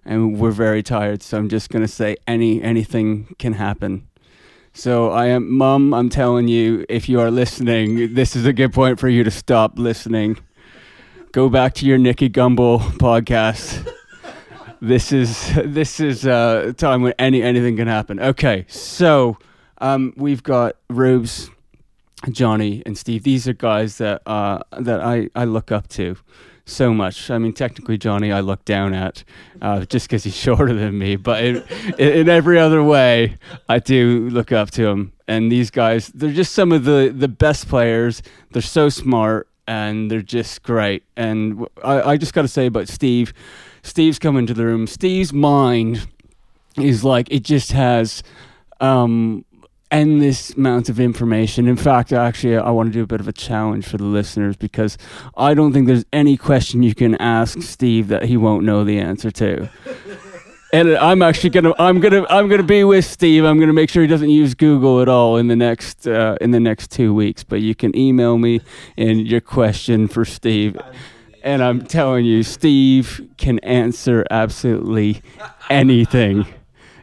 and 0.03 0.37
we're 0.39 0.51
very 0.51 0.83
tired. 0.83 1.21
So 1.23 1.37
I'm 1.37 1.49
just 1.49 1.69
gonna 1.69 1.87
say 1.87 2.17
any 2.27 2.61
anything 2.61 3.35
can 3.39 3.53
happen. 3.53 4.07
So 4.73 5.09
I 5.09 5.27
am, 5.27 5.51
Mum. 5.51 5.93
I'm 5.93 6.09
telling 6.09 6.47
you, 6.47 6.85
if 6.87 7.09
you 7.09 7.19
are 7.19 7.31
listening, 7.31 8.13
this 8.13 8.35
is 8.35 8.45
a 8.45 8.53
good 8.53 8.73
point 8.73 8.99
for 8.99 9.07
you 9.07 9.23
to 9.23 9.31
stop 9.31 9.79
listening. 9.79 10.37
Go 11.33 11.49
back 11.49 11.73
to 11.75 11.85
your 11.85 11.97
Nicky 11.97 12.29
Gumbel 12.29 12.79
podcast. 12.97 13.87
this 14.81 15.11
is 15.11 15.53
this 15.65 15.99
is 15.99 16.25
uh, 16.25 16.67
a 16.69 16.73
time 16.73 17.01
when 17.01 17.13
any 17.19 17.43
anything 17.43 17.75
can 17.75 17.87
happen. 17.87 18.19
Okay, 18.19 18.65
so 18.69 19.37
um, 19.79 20.13
we've 20.15 20.41
got 20.41 20.77
Rubes, 20.89 21.49
Johnny, 22.29 22.81
and 22.85 22.97
Steve. 22.97 23.23
These 23.23 23.47
are 23.47 23.53
guys 23.53 23.97
that 23.97 24.21
uh, 24.25 24.59
that 24.79 25.01
I, 25.01 25.29
I 25.35 25.43
look 25.43 25.71
up 25.71 25.89
to 25.89 26.15
so 26.63 26.93
much. 26.93 27.29
I 27.29 27.37
mean, 27.37 27.53
technically, 27.53 27.97
Johnny, 27.97 28.31
I 28.31 28.39
look 28.39 28.63
down 28.63 28.93
at 28.93 29.25
uh, 29.61 29.85
just 29.85 30.07
because 30.07 30.23
he's 30.23 30.35
shorter 30.37 30.73
than 30.73 30.97
me. 30.97 31.17
But 31.17 31.43
in, 31.43 31.63
in 31.97 32.29
every 32.29 32.57
other 32.57 32.81
way, 32.81 33.37
I 33.67 33.79
do 33.79 34.29
look 34.29 34.53
up 34.53 34.71
to 34.71 34.87
him. 34.87 35.11
And 35.27 35.51
these 35.51 35.71
guys, 35.71 36.07
they're 36.07 36.31
just 36.31 36.53
some 36.53 36.71
of 36.71 36.85
the, 36.85 37.13
the 37.15 37.27
best 37.27 37.67
players. 37.67 38.23
They're 38.51 38.61
so 38.61 38.87
smart 38.87 39.49
and 39.67 40.09
they're 40.09 40.21
just 40.21 40.63
great. 40.63 41.03
And 41.15 41.65
I 41.83 42.17
just 42.17 42.33
got 42.33 42.43
to 42.43 42.47
say 42.47 42.65
about 42.67 42.87
Steve 42.87 43.33
Steve's 43.83 44.19
come 44.19 44.37
into 44.37 44.53
the 44.53 44.65
room. 44.65 44.87
Steve's 44.87 45.33
mind 45.33 46.07
is 46.77 47.03
like, 47.03 47.31
it 47.31 47.43
just 47.43 47.71
has. 47.71 48.23
Um, 48.79 49.43
endless 49.91 50.51
amounts 50.51 50.89
of 50.89 50.99
information. 50.99 51.67
In 51.67 51.77
fact, 51.77 52.11
actually, 52.11 52.57
I 52.57 52.69
want 52.71 52.89
to 52.89 52.93
do 52.93 53.03
a 53.03 53.07
bit 53.07 53.21
of 53.21 53.27
a 53.27 53.33
challenge 53.33 53.87
for 53.87 53.97
the 53.97 54.03
listeners 54.03 54.57
because 54.57 54.97
I 55.37 55.53
don't 55.53 55.73
think 55.73 55.87
there's 55.87 56.05
any 56.11 56.37
question 56.37 56.83
you 56.83 56.93
can 56.93 57.15
ask 57.15 57.61
Steve 57.61 58.09
that 58.09 58.23
he 58.23 58.37
won't 58.37 58.65
know 58.65 58.83
the 58.83 58.99
answer 58.99 59.31
to. 59.31 59.69
And 60.73 60.97
I'm 60.97 61.21
actually 61.21 61.51
gonna, 61.51 61.73
I'm 61.79 61.99
gonna, 61.99 62.25
I'm 62.29 62.49
gonna 62.49 62.63
be 62.63 62.83
with 62.83 63.05
Steve. 63.05 63.45
I'm 63.45 63.59
gonna 63.59 63.73
make 63.73 63.89
sure 63.89 64.01
he 64.01 64.07
doesn't 64.07 64.29
use 64.29 64.53
Google 64.53 65.01
at 65.01 65.07
all 65.07 65.37
in 65.37 65.47
the 65.47 65.55
next, 65.55 66.07
uh, 66.07 66.37
in 66.41 66.51
the 66.51 66.59
next 66.59 66.91
two 66.91 67.13
weeks. 67.13 67.43
But 67.43 67.61
you 67.61 67.73
can 67.73 67.95
email 67.97 68.37
me 68.37 68.59
in 68.97 69.19
your 69.19 69.41
question 69.41 70.07
for 70.07 70.25
Steve, 70.25 70.77
and 71.41 71.63
I'm 71.63 71.85
telling 71.85 72.25
you, 72.25 72.43
Steve 72.43 73.29
can 73.37 73.59
answer 73.59 74.25
absolutely 74.29 75.21
anything 75.69 76.45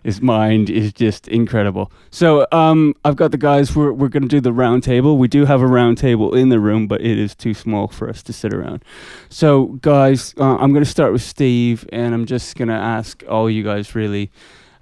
his 0.05 0.21
mind 0.21 0.69
is 0.69 0.93
just 0.93 1.27
incredible. 1.29 1.91
So 2.11 2.47
um, 2.53 2.95
I've 3.05 3.17
got 3.17 3.31
the 3.31 3.39
guys. 3.39 3.75
We're 3.75 3.93
we're 3.93 4.09
going 4.09 4.23
to 4.23 4.29
do 4.29 4.41
the 4.41 4.53
round 4.53 4.85
table. 4.85 5.17
We 5.17 5.29
do 5.29 5.47
have 5.47 5.63
a 5.63 5.67
round 5.67 5.99
table 5.99 6.35
in 6.35 6.51
the 6.51 6.61
room, 6.61 6.87
but 6.87 7.01
it 7.01 7.19
is 7.19 7.35
too 7.35 7.55
small 7.55 7.89
for 7.89 8.09
us 8.09 8.23
to 8.25 8.33
sit 8.33 8.53
around. 8.53 8.85
So 9.31 9.79
guys, 9.81 10.35
uh, 10.39 10.57
I'm 10.57 10.73
going 10.73 10.85
to 10.85 10.91
start 10.91 11.13
with 11.13 11.23
Steve, 11.23 11.89
and 11.91 12.15
I'm 12.15 12.27
just 12.27 12.55
going 12.57 12.69
to 12.69 12.75
ask 12.75 13.25
all 13.29 13.51
you 13.51 13.65
guys 13.65 13.95
really. 13.95 14.31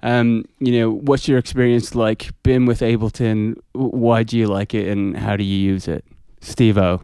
Um, 0.03 0.43
you 0.59 0.77
know, 0.79 0.91
what's 0.91 1.29
your 1.29 1.37
experience 1.37 1.95
like? 1.95 2.31
Been 2.43 2.65
with 2.65 2.81
Ableton? 2.81 3.55
Why 3.71 4.23
do 4.23 4.37
you 4.37 4.47
like 4.47 4.73
it, 4.73 4.89
and 4.89 5.15
how 5.15 5.37
do 5.37 5.45
you 5.45 5.57
use 5.57 5.87
it, 5.87 6.03
Steve 6.41 6.77
O? 6.77 7.01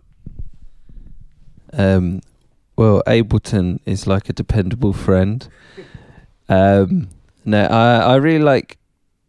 Um, 1.71 2.19
well, 2.75 3.01
Ableton 3.07 3.79
is 3.85 4.05
like 4.05 4.27
a 4.27 4.33
dependable 4.33 4.91
friend. 4.91 5.47
Um, 6.49 7.07
no, 7.49 7.65
I 7.65 7.97
I 7.97 8.15
really 8.15 8.43
like 8.43 8.77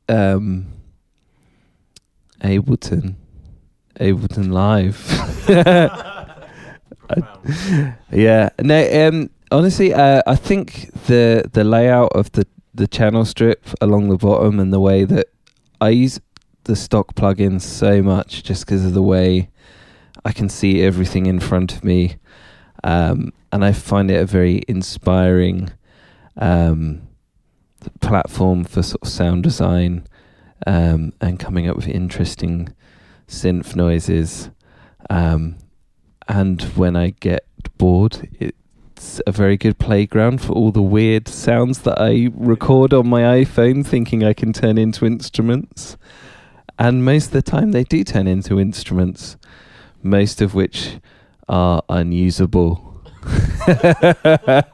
um, 0.09 0.67
Ableton, 2.43 3.17
Ableton 3.99 4.53
Live. 4.53 4.99
yeah, 8.13 8.51
no. 8.61 9.09
Um, 9.09 9.31
honestly, 9.51 9.95
uh, 9.95 10.23
I 10.27 10.37
think 10.37 10.93
the 11.07 11.49
the 11.53 11.65
layout 11.65 12.13
of 12.15 12.31
the 12.33 12.47
the 12.75 12.87
channel 12.87 13.25
strip 13.25 13.67
along 13.81 14.09
the 14.09 14.17
bottom 14.17 14.61
and 14.61 14.73
the 14.73 14.81
way 14.81 15.05
that 15.05 15.27
I 15.81 15.91
use 15.91 16.21
the 16.65 16.77
stock 16.77 17.15
plugins 17.15 17.63
so 17.63 18.03
much 18.03 18.45
just 18.45 18.65
because 18.65 18.85
of 18.85 18.95
the 18.95 19.03
way 19.03 19.51
I 20.25 20.33
can 20.33 20.49
see 20.49 20.83
everything 20.83 21.27
in 21.27 21.41
front 21.41 21.75
of 21.75 21.83
me 21.83 22.17
um, 22.85 23.33
and 23.51 23.65
I 23.65 23.73
find 23.73 24.11
it 24.11 24.21
a 24.21 24.27
very 24.27 24.63
inspiring 24.69 25.71
um, 26.37 27.09
platform 28.01 28.65
for 28.65 28.83
sort 28.83 29.03
of 29.03 29.09
sound 29.09 29.43
design 29.43 30.07
um, 30.67 31.13
and 31.21 31.39
coming 31.39 31.69
up 31.69 31.77
with 31.77 31.89
interesting 31.89 32.75
synth 33.27 33.75
noises. 33.75 34.51
Um, 35.09 35.57
and 36.29 36.63
when 36.77 36.97
I 36.97 37.11
get 37.11 37.45
bored, 37.79 38.29
it's 38.39 39.21
a 39.27 39.33
very 39.33 39.57
good 39.57 39.79
playground 39.79 40.41
for 40.41 40.53
all 40.53 40.71
the 40.71 40.83
weird 40.83 41.29
sounds 41.29 41.81
that 41.81 42.01
I 42.01 42.31
record 42.35 42.93
on 42.93 43.09
my 43.09 43.23
iPhone, 43.23 43.87
thinking 43.87 44.23
I 44.23 44.33
can 44.33 44.53
turn 44.53 44.79
into 44.79 45.07
instruments. 45.07 45.97
And 46.79 47.05
most 47.05 47.27
of 47.27 47.33
the 47.33 47.43
time, 47.43 47.73
they 47.73 47.85
do 47.85 48.05
turn 48.05 48.27
into 48.27 48.61
instruments, 48.61 49.37
most 50.03 50.41
of 50.41 50.55
which 50.55 50.99
are 51.49 51.83
unusable. 51.89 53.03
but 53.67 54.65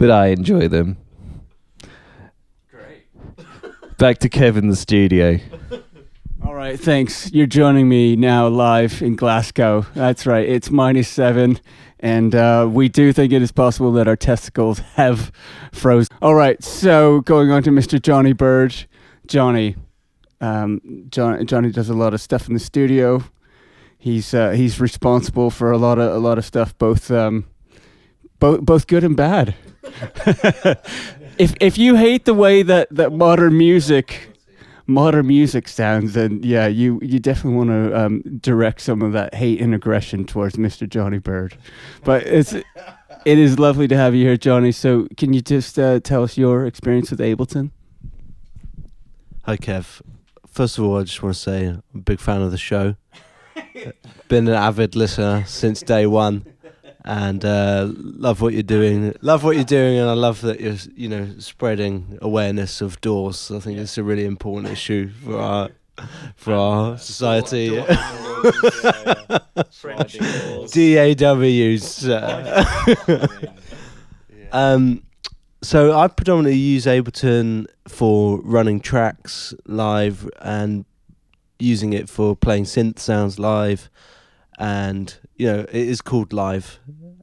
I 0.00 0.28
enjoy 0.28 0.68
them. 0.68 0.96
Back 3.98 4.18
to 4.18 4.28
Kev 4.28 4.58
in 4.58 4.68
the 4.68 4.76
studio. 4.76 5.38
All 6.44 6.54
right, 6.54 6.78
thanks. 6.78 7.32
You're 7.32 7.46
joining 7.46 7.88
me 7.88 8.14
now 8.14 8.46
live 8.46 9.00
in 9.00 9.16
Glasgow. 9.16 9.86
That's 9.94 10.26
right. 10.26 10.46
It's 10.46 10.70
minus 10.70 11.08
seven, 11.08 11.58
and 11.98 12.34
uh, 12.34 12.68
we 12.70 12.90
do 12.90 13.14
think 13.14 13.32
it 13.32 13.40
is 13.40 13.52
possible 13.52 13.92
that 13.92 14.06
our 14.06 14.14
testicles 14.14 14.80
have 14.96 15.32
frozen. 15.72 16.14
All 16.20 16.34
right, 16.34 16.62
so 16.62 17.22
going 17.22 17.50
on 17.50 17.62
to 17.62 17.70
Mr. 17.70 18.00
Johnny 18.00 18.34
Bird. 18.34 18.74
Johnny, 19.26 19.76
um, 20.42 21.06
John, 21.08 21.46
Johnny 21.46 21.70
does 21.70 21.88
a 21.88 21.94
lot 21.94 22.12
of 22.12 22.20
stuff 22.20 22.48
in 22.48 22.54
the 22.54 22.60
studio. 22.60 23.24
He's 23.96 24.34
uh, 24.34 24.50
he's 24.50 24.78
responsible 24.78 25.50
for 25.50 25.72
a 25.72 25.78
lot 25.78 25.98
of 25.98 26.14
a 26.14 26.18
lot 26.18 26.36
of 26.36 26.44
stuff, 26.44 26.76
both 26.76 27.10
um, 27.10 27.46
both 28.40 28.60
both 28.60 28.86
good 28.86 29.04
and 29.04 29.16
bad. 29.16 29.54
if 31.38 31.54
if 31.60 31.78
you 31.78 31.96
hate 31.96 32.24
the 32.24 32.34
way 32.34 32.62
that, 32.62 32.88
that 32.90 33.12
modern 33.12 33.56
music 33.56 34.36
modern 34.86 35.26
music 35.26 35.68
sounds, 35.68 36.14
then 36.14 36.40
yeah, 36.42 36.66
you 36.66 37.00
you 37.02 37.18
definitely 37.18 37.56
want 37.56 37.70
to 37.70 37.98
um, 37.98 38.22
direct 38.40 38.80
some 38.80 39.02
of 39.02 39.12
that 39.12 39.34
hate 39.34 39.60
and 39.60 39.74
aggression 39.74 40.24
towards 40.24 40.56
Mr. 40.56 40.88
Johnny 40.88 41.18
Bird. 41.18 41.56
But 42.04 42.26
it's 42.26 42.52
it 42.52 42.64
is 43.38 43.58
lovely 43.58 43.88
to 43.88 43.96
have 43.96 44.14
you 44.14 44.24
here, 44.24 44.36
Johnny. 44.36 44.72
So 44.72 45.08
can 45.16 45.32
you 45.32 45.40
just 45.40 45.78
uh, 45.78 46.00
tell 46.00 46.22
us 46.22 46.36
your 46.36 46.66
experience 46.66 47.10
with 47.10 47.20
Ableton? 47.20 47.70
Hi, 49.44 49.56
Kev. 49.56 50.02
First 50.48 50.78
of 50.78 50.84
all, 50.84 50.98
I 50.98 51.02
just 51.02 51.22
want 51.22 51.34
to 51.34 51.40
say 51.40 51.66
I'm 51.66 51.82
a 51.94 51.98
big 51.98 52.20
fan 52.20 52.40
of 52.40 52.50
the 52.50 52.58
show. 52.58 52.96
Been 54.28 54.48
an 54.48 54.54
avid 54.54 54.96
listener 54.96 55.44
since 55.46 55.82
day 55.82 56.06
one, 56.06 56.46
and 57.06 57.44
uh, 57.44 57.88
love 57.94 58.40
what 58.42 58.52
you're 58.52 58.62
doing. 58.64 59.14
Love 59.22 59.44
what 59.44 59.54
you're 59.54 59.64
doing, 59.64 59.98
and 59.98 60.10
I 60.10 60.14
love 60.14 60.40
that 60.42 60.60
you're 60.60 60.76
you 60.94 61.08
know 61.08 61.28
spreading 61.38 62.18
awareness 62.20 62.80
of 62.80 63.00
doors. 63.00 63.50
I 63.50 63.60
think 63.60 63.78
it's 63.78 63.96
a 63.96 64.02
really 64.02 64.24
important 64.24 64.72
issue 64.72 65.10
for 65.24 65.38
our 65.38 65.70
for 66.34 66.54
our 66.54 66.98
society. 66.98 67.70
Door 67.70 67.86
handles, 67.86 69.70
sliding. 69.70 71.16
DAWs. 71.16 72.08
Uh, 72.08 73.26
um, 74.52 75.02
so 75.62 75.96
I 75.96 76.08
predominantly 76.08 76.58
use 76.58 76.86
Ableton 76.86 77.66
for 77.88 78.40
running 78.42 78.80
tracks 78.80 79.54
live 79.66 80.28
and 80.40 80.84
using 81.58 81.92
it 81.92 82.08
for 82.08 82.36
playing 82.36 82.64
synth 82.64 82.98
sounds 82.98 83.38
live, 83.38 83.88
and 84.58 85.16
you 85.36 85.46
know 85.46 85.60
it 85.60 85.74
is 85.74 86.00
called 86.00 86.32
live, 86.32 86.78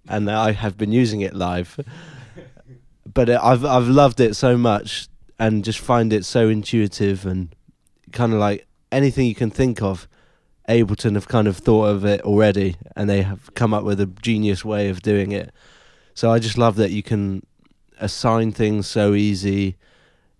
and 0.07 0.29
I 0.29 0.51
have 0.51 0.77
been 0.77 0.91
using 0.91 1.21
it 1.21 1.33
live. 1.33 1.79
But 3.13 3.29
uh, 3.29 3.39
I've 3.43 3.63
I've 3.63 3.87
loved 3.87 4.19
it 4.19 4.33
so 4.35 4.57
much, 4.57 5.07
and 5.37 5.63
just 5.63 5.77
find 5.77 6.11
it 6.11 6.25
so 6.25 6.49
intuitive 6.49 7.27
and 7.27 7.53
kind 8.11 8.33
of 8.33 8.39
like 8.39 8.65
anything 8.91 9.27
you 9.27 9.35
can 9.35 9.51
think 9.51 9.83
of. 9.83 10.07
Ableton 10.69 11.15
have 11.15 11.27
kind 11.27 11.47
of 11.47 11.57
thought 11.57 11.87
of 11.87 12.05
it 12.05 12.21
already, 12.21 12.77
and 12.95 13.09
they 13.09 13.21
have 13.21 13.53
come 13.53 13.73
up 13.73 13.83
with 13.83 13.99
a 13.99 14.05
genius 14.05 14.63
way 14.63 14.89
of 14.89 15.01
doing 15.01 15.31
it. 15.31 15.51
So 16.15 16.31
I 16.31 16.39
just 16.39 16.57
love 16.57 16.75
that 16.77 16.91
you 16.91 17.03
can 17.03 17.45
assign 17.99 18.51
things 18.51 18.87
so 18.87 19.13
easy. 19.13 19.77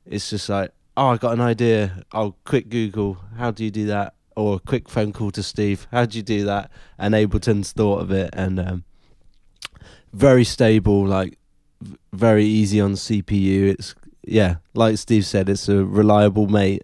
It's 0.06 0.30
just 0.30 0.50
like, 0.50 0.72
oh, 0.96 1.08
I 1.08 1.18
got 1.18 1.34
an 1.34 1.42
idea. 1.42 2.04
Oh, 2.12 2.36
quick 2.46 2.70
Google, 2.70 3.18
how 3.38 3.52
do 3.52 3.64
you 3.64 3.72
do 3.72 3.86
that? 3.88 4.14
Or 4.36 4.56
a 4.56 4.60
quick 4.60 4.90
phone 4.90 5.14
call 5.14 5.32
to 5.32 5.44
Steve, 5.44 5.88
how 5.92 6.06
do 6.06 6.18
you 6.18 6.24
do 6.24 6.46
that? 6.46 6.72
And 6.98 7.14
Ableton's 7.14 7.72
thought 7.72 8.02
of 8.02 8.12
it, 8.12 8.32
and 8.34 8.60
um, 8.60 8.84
very 10.12 10.44
stable, 10.44 11.06
like 11.06 11.38
very 12.12 12.46
easy 12.46 12.80
on 12.82 12.94
CPU. 12.94 13.70
It's 13.70 13.96
yeah, 14.26 14.56
like 14.74 14.98
Steve 14.98 15.26
said, 15.26 15.50
it's 15.50 15.68
a 15.70 15.84
reliable 15.84 16.48
mate. 16.48 16.84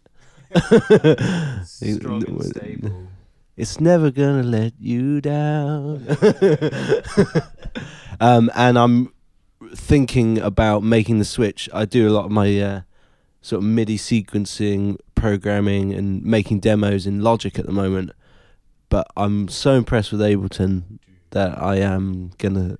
Strong 1.63 2.25
and 2.27 2.44
stable. 2.46 3.08
It's 3.56 3.79
never 3.79 4.12
gonna 4.12 4.44
let 4.44 4.74
you 4.79 5.22
down. 5.22 6.06
um, 8.20 8.50
and 8.56 8.79
I'm 8.79 9.13
thinking 9.75 10.39
about 10.39 10.84
making 10.84 11.20
the 11.20 11.25
switch. 11.25 11.70
I 11.74 11.86
do 11.86 12.08
a 12.08 12.12
lot 12.12 12.25
of 12.25 12.32
my 12.32 12.60
uh, 12.60 12.82
sort 13.41 13.63
of 13.63 13.70
MIDI 13.70 13.98
sequencing, 13.98 14.98
programming, 15.20 15.94
and 15.94 16.24
making 16.24 16.60
demos 16.60 17.06
in 17.06 17.22
Logic 17.22 17.58
at 17.60 17.66
the 17.66 17.72
moment. 17.72 18.12
But 18.90 19.08
I'm 19.16 19.48
so 19.48 19.74
impressed 19.74 20.12
with 20.12 20.22
Ableton 20.22 21.00
that 21.32 21.62
I 21.62 21.78
am 21.78 22.32
gonna 22.38 22.78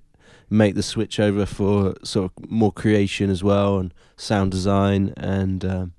make 0.48 0.74
the 0.74 0.82
switch 0.82 1.20
over 1.20 1.46
for 1.46 1.94
sort 2.02 2.32
of 2.32 2.50
more 2.50 2.72
creation 2.72 3.30
as 3.30 3.44
well 3.44 3.78
and 3.78 3.94
sound 4.16 4.50
design 4.50 5.14
and 5.16 5.64
um, 5.64 5.92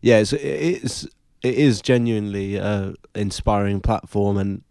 yeah, 0.00 0.18
it's 0.18 0.32
it's 0.32 1.04
it 1.42 1.54
is 1.54 1.80
genuinely 1.80 2.56
a 2.56 2.94
inspiring 3.14 3.80
platform 3.80 4.36
and 4.36 4.62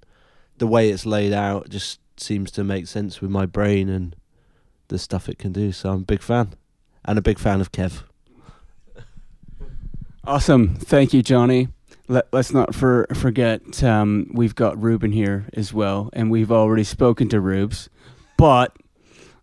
the 0.58 0.68
way 0.68 0.90
it's 0.90 1.06
laid 1.06 1.34
out 1.34 1.70
just 1.70 2.00
seems 2.18 2.52
to 2.52 2.64
make 2.64 2.88
sense 2.88 3.20
with 3.20 3.30
my 3.30 3.46
brain 3.46 3.90
and 3.90 4.16
the 4.88 4.98
stuff 4.98 5.28
it 5.28 5.38
can 5.38 5.52
do. 5.52 5.72
So 5.72 5.90
I'm 5.90 6.02
a 6.02 6.06
big 6.06 6.22
fan 6.22 6.54
and 7.04 7.18
a 7.18 7.22
big 7.22 7.40
fan 7.40 7.60
of 7.60 7.72
Kev. 7.72 8.04
Awesome. 10.28 10.76
Thank 10.76 11.14
you, 11.14 11.22
Johnny. 11.22 11.68
Let, 12.08 12.28
let's 12.32 12.52
not 12.52 12.74
for, 12.74 13.06
forget 13.14 13.84
um, 13.84 14.30
we've 14.34 14.56
got 14.56 14.82
Ruben 14.82 15.12
here 15.12 15.46
as 15.54 15.72
well, 15.74 16.10
and 16.14 16.32
we've 16.32 16.52
already 16.52 16.84
spoken 16.84 17.30
to 17.30 17.40
Rubes. 17.40 17.90
But 18.38 18.76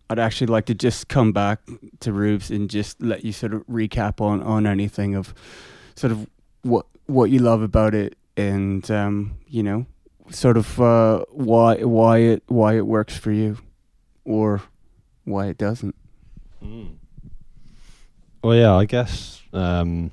I'd 0.09 0.19
actually 0.19 0.47
like 0.47 0.65
to 0.65 0.73
just 0.75 1.07
come 1.07 1.31
back 1.31 1.61
to 2.01 2.11
Rubes 2.11 2.51
and 2.51 2.69
just 2.69 3.01
let 3.01 3.23
you 3.23 3.31
sort 3.31 3.53
of 3.53 3.65
recap 3.67 4.19
on, 4.21 4.41
on 4.43 4.67
anything 4.67 5.15
of 5.15 5.33
sort 5.95 6.11
of 6.11 6.27
what 6.61 6.85
what 7.05 7.29
you 7.29 7.39
love 7.39 7.61
about 7.61 7.95
it, 7.95 8.17
and 8.37 8.89
um, 8.91 9.37
you 9.47 9.63
know, 9.63 9.85
sort 10.29 10.57
of 10.57 10.79
uh, 10.81 11.23
why 11.31 11.77
why 11.77 12.17
it 12.19 12.43
why 12.47 12.75
it 12.75 12.85
works 12.85 13.17
for 13.17 13.31
you, 13.31 13.57
or 14.25 14.61
why 15.23 15.47
it 15.47 15.57
doesn't. 15.57 15.95
Well, 18.43 18.55
yeah, 18.55 18.73
I 18.73 18.85
guess 18.85 19.41
um, 19.53 20.11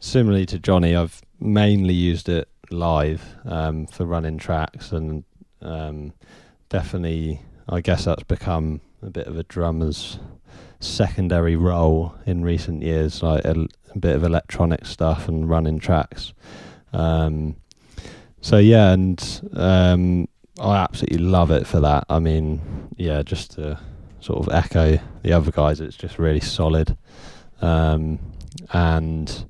similarly 0.00 0.46
to 0.46 0.58
Johnny, 0.58 0.96
I've 0.96 1.22
mainly 1.38 1.94
used 1.94 2.28
it 2.28 2.48
live 2.70 3.22
um, 3.44 3.86
for 3.86 4.04
running 4.04 4.38
tracks, 4.38 4.92
and 4.92 5.24
um, 5.62 6.12
definitely, 6.68 7.42
I 7.68 7.80
guess 7.80 8.04
that's 8.04 8.24
become 8.24 8.80
a 9.02 9.10
bit 9.10 9.26
of 9.26 9.38
a 9.38 9.44
drummer's 9.44 10.18
secondary 10.80 11.56
role 11.56 12.14
in 12.26 12.42
recent 12.42 12.82
years, 12.82 13.22
like 13.22 13.44
a, 13.44 13.66
a 13.94 13.98
bit 13.98 14.16
of 14.16 14.24
electronic 14.24 14.86
stuff 14.86 15.28
and 15.28 15.48
running 15.48 15.78
tracks. 15.78 16.32
Um, 16.92 17.56
so 18.40 18.56
yeah, 18.56 18.92
and 18.92 19.50
um, 19.54 20.28
I 20.60 20.78
absolutely 20.78 21.18
love 21.18 21.50
it 21.50 21.66
for 21.66 21.80
that. 21.80 22.04
I 22.08 22.18
mean, 22.18 22.88
yeah, 22.96 23.22
just 23.22 23.52
to 23.52 23.78
sort 24.20 24.46
of 24.46 24.52
echo 24.52 24.98
the 25.22 25.32
other 25.32 25.50
guys, 25.50 25.80
it's 25.80 25.96
just 25.96 26.18
really 26.18 26.40
solid. 26.40 26.96
Um, 27.60 28.18
and 28.72 29.44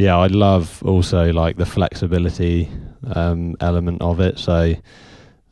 yeah, 0.00 0.16
I 0.16 0.28
love 0.28 0.82
also 0.82 1.30
like 1.30 1.58
the 1.58 1.66
flexibility 1.66 2.70
um, 3.14 3.54
element 3.60 4.00
of 4.00 4.18
it. 4.18 4.38
So, 4.38 4.74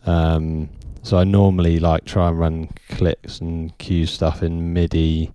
um, 0.07 0.71
so 1.03 1.19
I 1.19 1.25
normally 1.25 1.79
like 1.79 2.07
try 2.07 2.29
and 2.29 2.39
run 2.39 2.71
clicks 2.89 3.41
and 3.41 3.77
cue 3.77 4.07
stuff 4.07 4.43
in 4.43 4.73
MIDI. 4.73 5.35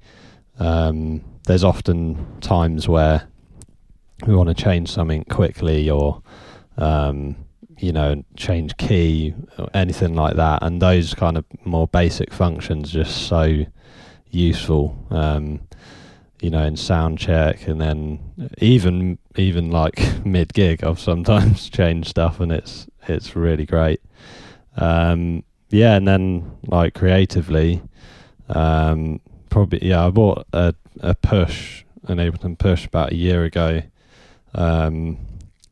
Um, 0.57 1.23
there's 1.45 1.63
often 1.63 2.39
times 2.41 2.89
where 2.89 3.27
we 4.25 4.35
want 4.35 4.49
to 4.49 4.55
change 4.55 4.89
something 4.89 5.25
quickly 5.25 5.91
or 5.91 6.23
um, 6.77 7.35
you 7.77 7.91
know 7.91 8.23
change 8.35 8.75
key 8.77 9.35
or 9.59 9.69
anything 9.75 10.15
like 10.15 10.37
that 10.37 10.63
and 10.63 10.81
those 10.81 11.13
kind 11.13 11.37
of 11.37 11.45
more 11.65 11.87
basic 11.87 12.33
functions 12.33 12.91
just 12.91 13.27
so 13.27 13.63
useful 14.31 14.97
um, 15.11 15.59
you 16.43 16.49
know 16.49 16.63
in 16.63 16.75
sound 16.75 17.17
check 17.17 17.67
and 17.67 17.79
then 17.79 18.19
even 18.57 19.17
even 19.37 19.71
like 19.71 19.97
mid 20.25 20.53
gig 20.53 20.83
I've 20.83 20.99
sometimes 20.99 21.69
changed 21.69 22.09
stuff 22.09 22.39
and 22.41 22.51
it's 22.51 22.85
it's 23.07 23.35
really 23.35 23.65
great. 23.65 24.01
Um, 24.75 25.43
yeah 25.69 25.95
and 25.95 26.07
then 26.07 26.51
like 26.67 26.93
creatively 26.95 27.81
um, 28.49 29.21
probably 29.49 29.87
yeah 29.87 30.05
I 30.05 30.09
bought 30.09 30.45
a, 30.51 30.75
a 30.99 31.15
push 31.15 31.85
an 32.07 32.17
Ableton 32.17 32.59
push 32.59 32.85
about 32.85 33.13
a 33.13 33.15
year 33.15 33.45
ago 33.45 33.81
um, 34.53 35.17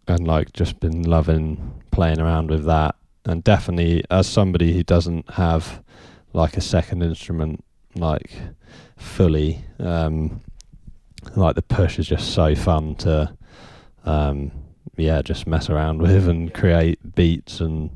and 0.07 0.25
like 0.25 0.53
just 0.53 0.79
been 0.79 1.03
loving 1.03 1.81
playing 1.91 2.21
around 2.21 2.49
with 2.49 2.63
that. 2.65 2.95
And 3.25 3.43
definitely 3.43 4.03
as 4.09 4.27
somebody 4.27 4.73
who 4.73 4.83
doesn't 4.83 5.31
have 5.31 5.83
like 6.33 6.55
a 6.55 6.61
second 6.61 7.03
instrument 7.03 7.63
like 7.93 8.31
fully 8.95 9.65
um 9.79 10.39
like 11.35 11.55
the 11.55 11.61
push 11.61 11.99
is 11.99 12.07
just 12.07 12.33
so 12.33 12.55
fun 12.55 12.95
to 12.95 13.31
um 14.05 14.51
yeah 14.97 15.21
just 15.21 15.47
mess 15.47 15.69
around 15.69 16.01
with 16.01 16.27
and 16.27 16.53
create 16.53 16.99
beats 17.15 17.59
and 17.59 17.89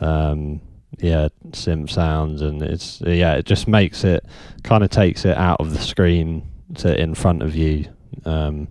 um 0.00 0.60
yeah 0.98 1.28
synth 1.50 1.90
sounds 1.90 2.42
and 2.42 2.62
it's 2.62 3.00
yeah 3.02 3.34
it 3.34 3.46
just 3.46 3.66
makes 3.66 4.04
it 4.04 4.24
kind 4.62 4.84
of 4.84 4.90
takes 4.90 5.24
it 5.24 5.36
out 5.36 5.60
of 5.60 5.72
the 5.72 5.78
screen 5.78 6.42
to 6.74 7.00
in 7.00 7.14
front 7.14 7.42
of 7.42 7.54
you 7.54 7.86
um 8.24 8.68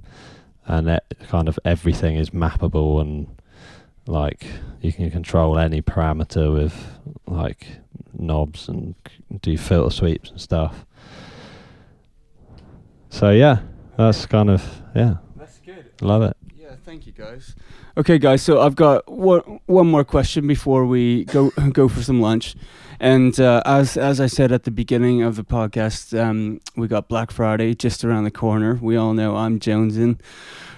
and 0.66 0.88
it 0.88 1.04
kind 1.28 1.48
of 1.48 1.58
everything 1.66 2.16
is 2.16 2.30
mappable 2.30 3.02
and 3.02 3.28
like 4.06 4.46
you 4.82 4.92
can 4.92 5.12
control 5.12 5.58
any 5.58 5.82
parameter 5.82 6.54
with 6.54 7.00
like 7.28 7.68
knobs 8.18 8.68
and 8.68 8.96
do 9.42 9.58
filter 9.58 9.94
sweeps 9.94 10.30
and 10.32 10.42
stuff. 10.42 10.86
So 13.10 13.32
yeah, 13.32 13.60
that's 14.00 14.26
kind 14.26 14.50
of 14.50 14.64
yeah, 14.96 15.16
That's 15.36 15.60
good. 15.60 15.86
love 16.02 16.22
it. 16.24 16.36
Yeah, 16.56 16.76
thank 16.86 17.06
you 17.06 17.12
guys. 17.12 17.56
Okay, 17.98 18.18
guys. 18.18 18.42
So 18.42 18.62
I've 18.62 18.76
got 18.76 19.08
one 19.12 19.60
one 19.66 19.88
more 19.88 20.04
question 20.04 20.48
before 20.48 20.86
we 20.86 21.26
go 21.26 21.50
go 21.74 21.88
for 21.90 22.02
some 22.02 22.22
lunch, 22.22 22.56
and 23.00 23.38
uh, 23.40 23.62
as 23.66 23.98
as 23.98 24.20
I 24.22 24.28
said 24.28 24.52
at 24.52 24.64
the 24.64 24.72
beginning 24.72 25.22
of 25.22 25.36
the 25.36 25.44
podcast, 25.44 26.18
um, 26.18 26.62
we 26.76 26.88
got 26.88 27.08
Black 27.10 27.32
Friday 27.32 27.76
just 27.76 28.04
around 28.06 28.24
the 28.24 28.32
corner. 28.32 28.80
We 28.82 28.96
all 28.96 29.14
know 29.14 29.36
I'm 29.36 29.60
jonesing 29.60 30.20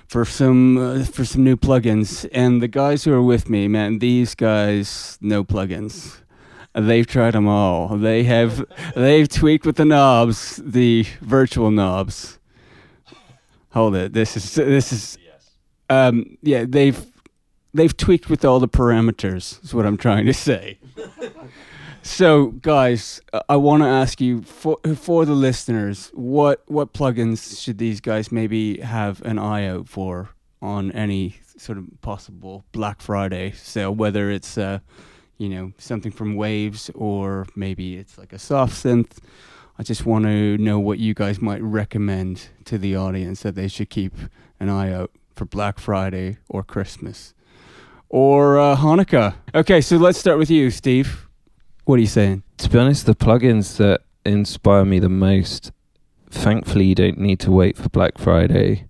for 0.08 0.26
some 0.26 0.78
uh, 0.78 1.04
for 1.06 1.24
some 1.24 1.44
new 1.44 1.56
plugins, 1.58 2.28
and 2.34 2.62
the 2.62 2.68
guys 2.68 3.04
who 3.04 3.14
are 3.14 3.22
with 3.24 3.50
me, 3.50 3.68
man, 3.68 4.00
these 4.00 4.36
guys 4.36 5.18
know 5.22 5.44
plugins. 5.44 6.18
They've 6.74 7.06
tried 7.06 7.34
them 7.34 7.48
all. 7.48 7.98
They 7.98 8.24
have 8.24 8.66
they've 8.96 9.28
tweaked 9.30 9.66
with 9.66 9.76
the 9.76 9.86
knobs, 9.86 10.56
the 10.64 11.06
virtual 11.22 11.70
knobs. 11.70 12.40
Hold 13.72 13.96
it. 13.96 14.14
This 14.14 14.36
is 14.38 14.56
this 14.56 14.92
is 14.92 15.18
um, 15.90 16.38
yeah, 16.42 16.66
they've 16.68 17.06
they've 17.74 17.96
tweaked 17.96 18.30
with 18.30 18.46
all 18.46 18.60
the 18.60 18.68
parameters. 18.68 19.64
Is 19.64 19.74
what 19.74 19.86
I'm 19.86 19.98
trying 19.98 20.26
to 20.26 20.34
say. 20.34 20.80
So, 22.04 22.48
guys, 22.48 23.22
I 23.48 23.58
want 23.58 23.84
to 23.84 23.88
ask 23.88 24.20
you 24.20 24.42
for 24.42 24.80
for 24.96 25.24
the 25.24 25.36
listeners, 25.36 26.10
what 26.16 26.64
what 26.66 26.94
plugins 26.94 27.62
should 27.62 27.78
these 27.78 28.02
guys 28.02 28.32
maybe 28.32 28.80
have 28.82 29.22
an 29.22 29.38
eye 29.38 29.68
out 29.68 29.88
for 29.88 30.30
on 30.64 30.92
any 30.94 31.36
sort 31.58 31.78
of 31.78 31.86
possible 32.02 32.66
Black 32.72 33.02
Friday 33.02 33.52
sale? 33.52 33.94
Whether 33.94 34.32
it's 34.32 34.58
uh, 34.58 34.80
you 35.38 35.48
know 35.50 35.74
something 35.78 36.12
from 36.12 36.36
Waves 36.36 36.90
or 36.96 37.46
maybe 37.56 37.98
it's 37.98 38.18
like 38.18 38.34
a 38.34 38.40
soft 38.40 38.74
synth. 38.74 39.20
I 39.80 39.84
just 39.84 40.06
want 40.06 40.26
to 40.26 40.58
know 40.58 40.80
what 40.80 41.00
you 41.00 41.14
guys 41.14 41.42
might 41.42 41.62
recommend 41.62 42.50
to 42.66 42.78
the 42.78 42.96
audience 42.96 43.42
that 43.42 43.56
they 43.56 43.68
should 43.68 43.90
keep 43.90 44.14
an 44.60 44.70
eye 44.70 44.94
out 44.94 45.12
for 45.34 45.46
Black 45.46 45.80
Friday 45.80 46.38
or 46.50 46.64
Christmas 46.64 47.34
or 48.10 48.60
uh, 48.60 48.76
Hanukkah. 48.76 49.36
Okay, 49.56 49.82
so 49.82 49.98
let's 49.98 50.20
start 50.20 50.38
with 50.38 50.52
you, 50.52 50.70
Steve. 50.70 51.28
What 51.86 51.96
are 51.96 52.02
you 52.02 52.08
saying? 52.08 52.44
To 52.58 52.70
be 52.70 52.78
honest, 52.78 53.06
the 53.06 53.16
plugins 53.16 53.78
that 53.78 54.02
inspire 54.26 54.86
me 54.86 55.00
the 55.00 55.10
most, 55.10 55.72
thankfully, 56.30 56.86
you 56.86 56.96
don't 56.96 57.18
need 57.18 57.40
to 57.40 57.52
wait 57.52 57.78
for 57.78 57.90
Black 57.90 58.18
Friday, 58.18 58.86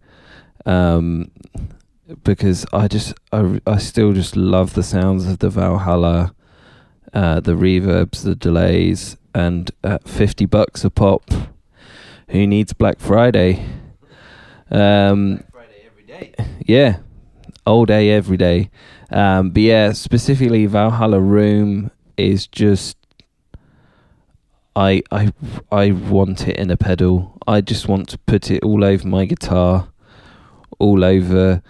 um, 0.66 1.32
because 2.24 2.66
I 2.74 2.88
just 2.88 3.14
I, 3.32 3.62
I 3.66 3.78
still 3.78 4.12
just 4.12 4.36
love 4.36 4.74
the 4.74 4.84
sounds 4.84 5.28
of 5.28 5.40
the 5.40 5.50
Valhalla, 5.50 6.36
uh, 7.14 7.40
the 7.40 7.54
reverbs, 7.54 8.24
the 8.24 8.36
delays, 8.36 9.18
and 9.34 9.72
at 9.84 10.08
fifty 10.08 10.46
bucks 10.46 10.84
a 10.84 10.90
pop, 10.90 11.30
who 12.30 12.48
needs 12.48 12.74
Black 12.74 13.00
Friday? 13.00 13.66
Um, 14.70 15.44
Friday 15.52 15.84
every 15.86 16.04
day. 16.04 16.34
yeah, 16.66 16.98
all 17.66 17.86
day, 17.86 18.10
every 18.12 18.38
day. 18.38 18.70
Um, 19.12 19.52
but 19.52 19.62
yeah, 19.64 19.92
specifically 19.92 20.66
Valhalla 20.66 21.20
Room 21.20 21.92
is 22.18 22.48
just 22.48 22.98
I 24.76 25.02
I 25.12 25.34
I 25.72 25.92
want 25.92 26.48
it 26.48 26.56
in 26.56 26.72
a 26.72 26.78
pedal. 26.78 27.38
I 27.48 27.62
just 27.62 27.88
want 27.88 28.08
to 28.10 28.18
put 28.20 28.50
it 28.50 28.64
all 28.64 28.84
over 28.84 29.06
my 29.08 29.26
guitar, 29.26 29.90
all 30.80 31.04
over 31.04 31.62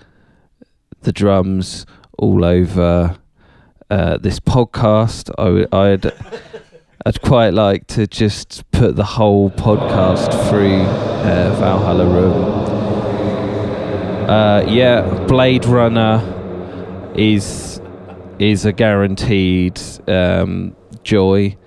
the 1.01 1.11
drums, 1.11 1.87
all 2.19 2.45
over 2.45 3.17
uh, 3.89 4.17
this 4.17 4.39
podcast. 4.39 5.31
I 5.39 5.65
I'd 5.75 6.05
I'd 7.03 7.21
quite 7.23 7.55
like 7.55 7.87
to 7.87 8.05
just 8.05 8.69
put 8.69 8.95
the 8.95 9.03
whole 9.03 9.49
podcast 9.49 10.29
through 10.49 10.81
uh, 10.81 11.55
Valhalla 11.57 12.05
Room. 12.05 12.43
Uh, 14.29 14.63
yeah, 14.67 15.01
Blade 15.25 15.65
Runner 15.65 16.21
is 17.15 17.81
is 18.37 18.65
a 18.65 18.71
guaranteed 18.71 19.81
um, 20.07 20.75
joy. 21.01 21.57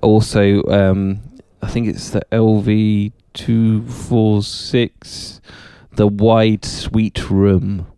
Also, 0.00 0.62
um, 0.64 1.20
I 1.60 1.68
think 1.68 1.88
it's 1.88 2.10
the 2.10 2.22
LV 2.30 3.12
two 3.32 3.84
four 3.88 4.44
six, 4.44 5.40
the 5.92 6.06
Wide 6.06 6.64
Suite 6.64 7.30
Room. 7.30 7.88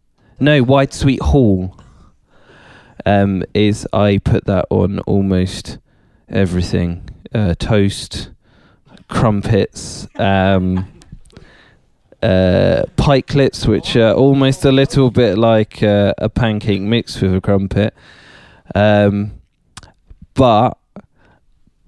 No, 0.41 0.63
Wide 0.63 0.95
Suite 0.95 1.21
Hall. 1.21 1.79
Um, 3.05 3.45
is 3.53 3.87
I 3.93 4.17
put 4.19 4.47
that 4.47 4.65
on 4.71 5.01
almost 5.01 5.79
everything. 6.29 7.09
Uh, 7.35 7.55
toast, 7.59 8.31
crumpets, 9.09 10.09
um, 10.17 10.87
uh, 12.23 12.85
pikelets, 12.97 13.67
which 13.67 13.97
are 13.97 14.15
almost 14.15 14.65
a 14.65 14.73
little 14.73 15.11
bit 15.11 15.37
like 15.37 15.83
uh, 15.83 16.15
a 16.19 16.29
pancake 16.29 16.81
mixed 16.81 17.21
with 17.21 17.35
a 17.35 17.41
crumpet. 17.41 17.95
Um, 18.75 19.33
but 20.35 20.79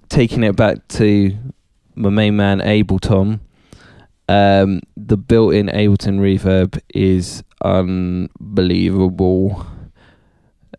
taking 0.07 0.43
it 0.43 0.55
back 0.55 0.87
to 0.89 1.35
my 1.95 2.09
main 2.09 2.35
man 2.35 2.59
Ableton, 2.59 3.39
um, 4.27 4.81
the 4.95 5.17
built-in 5.17 5.67
Ableton 5.67 6.19
reverb 6.19 6.79
is 6.93 7.43
unbelievable. 7.63 9.65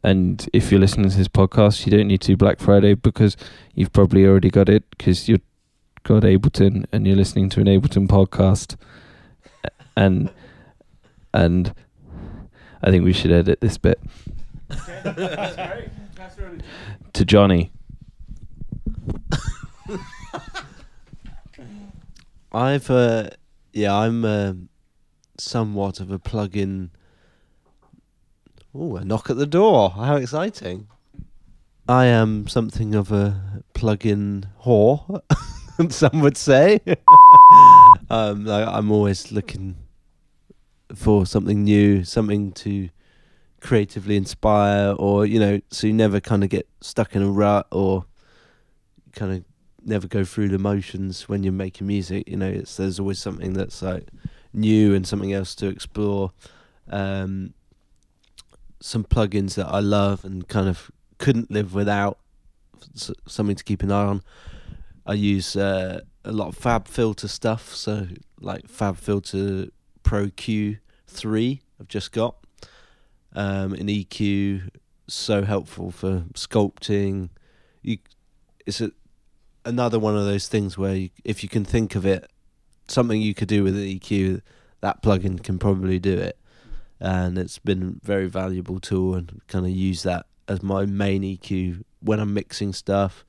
And 0.02 0.48
if 0.52 0.70
you're 0.70 0.80
listening 0.80 1.10
to 1.10 1.16
this 1.16 1.28
podcast, 1.28 1.84
you 1.84 1.96
don't 1.96 2.08
need 2.08 2.22
to 2.22 2.36
Black 2.36 2.58
Friday 2.58 2.94
because 2.94 3.36
you've 3.74 3.92
probably 3.92 4.24
already 4.24 4.50
got 4.50 4.68
it 4.68 4.88
because 4.90 5.28
you've 5.28 5.42
got 6.04 6.22
Ableton 6.22 6.86
and 6.92 7.06
you're 7.06 7.16
listening 7.16 7.50
to 7.50 7.60
an 7.60 7.66
Ableton 7.66 8.08
podcast. 8.08 8.76
And 9.96 10.30
and 11.34 11.74
I 12.82 12.90
think 12.90 13.04
we 13.04 13.12
should 13.12 13.30
edit 13.30 13.60
this 13.60 13.76
bit 13.76 14.00
to 17.12 17.24
Johnny. 17.24 17.70
I've 22.52 22.90
uh, 22.90 23.30
yeah, 23.72 23.94
I'm 23.96 24.24
uh, 24.24 24.54
somewhat 25.38 26.00
of 26.00 26.10
a 26.10 26.18
plug-in. 26.18 26.90
Oh, 28.72 28.96
a 28.96 29.04
knock 29.04 29.30
at 29.30 29.36
the 29.36 29.46
door! 29.46 29.90
How 29.90 30.14
exciting! 30.14 30.86
I 31.88 32.06
am 32.06 32.46
something 32.46 32.94
of 32.94 33.10
a 33.10 33.64
plug-in 33.74 34.46
whore, 34.62 35.22
some 35.90 36.20
would 36.20 36.36
say. 36.36 36.78
um, 38.10 38.48
I, 38.48 38.64
I'm 38.76 38.92
always 38.92 39.32
looking 39.32 39.74
for 40.94 41.26
something 41.26 41.64
new, 41.64 42.04
something 42.04 42.52
to 42.52 42.90
creatively 43.60 44.16
inspire, 44.16 44.92
or 44.92 45.26
you 45.26 45.40
know, 45.40 45.60
so 45.72 45.88
you 45.88 45.92
never 45.92 46.20
kind 46.20 46.44
of 46.44 46.50
get 46.50 46.68
stuck 46.80 47.16
in 47.16 47.22
a 47.22 47.28
rut 47.28 47.66
or 47.72 48.04
kind 49.16 49.32
of 49.32 49.44
never 49.84 50.06
go 50.06 50.22
through 50.22 50.48
the 50.48 50.58
motions 50.58 51.28
when 51.28 51.42
you're 51.42 51.52
making 51.52 51.88
music. 51.88 52.28
You 52.28 52.36
know, 52.36 52.48
it's 52.48 52.76
there's 52.76 53.00
always 53.00 53.18
something 53.18 53.52
that's 53.52 53.82
like 53.82 54.06
new 54.52 54.94
and 54.94 55.04
something 55.04 55.32
else 55.32 55.56
to 55.56 55.66
explore. 55.66 56.30
Um, 56.88 57.54
some 58.80 59.04
plugins 59.04 59.54
that 59.54 59.66
I 59.66 59.80
love 59.80 60.24
and 60.24 60.46
kind 60.48 60.68
of 60.68 60.90
couldn't 61.18 61.50
live 61.50 61.74
without. 61.74 62.18
something 63.26 63.56
to 63.56 63.64
keep 63.64 63.82
an 63.82 63.92
eye 63.92 64.04
on. 64.04 64.22
I 65.06 65.14
use 65.14 65.56
uh, 65.56 66.00
a 66.24 66.32
lot 66.32 66.48
of 66.48 66.56
Fab 66.56 66.88
Filter 66.88 67.28
stuff, 67.28 67.74
so 67.74 68.06
like 68.40 68.68
Fab 68.68 68.96
Filter 68.96 69.66
Pro 70.02 70.26
Q3 70.26 71.60
I've 71.80 71.88
just 71.88 72.12
got. 72.12 72.36
Um, 73.32 73.74
an 73.74 73.86
EQ 73.86 74.70
so 75.06 75.42
helpful 75.42 75.90
for 75.90 76.24
sculpting. 76.34 77.30
You, 77.82 77.98
it's 78.66 78.80
a 78.80 78.92
another 79.64 79.98
one 79.98 80.16
of 80.16 80.24
those 80.24 80.48
things 80.48 80.78
where 80.78 80.94
you, 80.94 81.10
if 81.24 81.42
you 81.42 81.48
can 81.48 81.64
think 81.64 81.94
of 81.94 82.06
it, 82.06 82.30
something 82.88 83.20
you 83.20 83.34
could 83.34 83.48
do 83.48 83.62
with 83.62 83.76
an 83.76 83.82
EQ, 83.82 84.42
that 84.80 85.02
plugin 85.02 85.42
can 85.42 85.58
probably 85.58 85.98
do 85.98 86.16
it. 86.16 86.38
And 87.00 87.38
it's 87.38 87.58
been 87.58 87.82
a 88.02 88.06
very 88.06 88.26
valuable 88.26 88.78
tool 88.78 89.14
and 89.14 89.40
kind 89.48 89.64
of 89.64 89.72
use 89.72 90.02
that 90.02 90.26
as 90.48 90.62
my 90.62 90.84
main 90.84 91.22
EQ 91.22 91.82
when 92.00 92.20
I'm 92.20 92.34
mixing 92.34 92.72
stuff, 92.72 93.24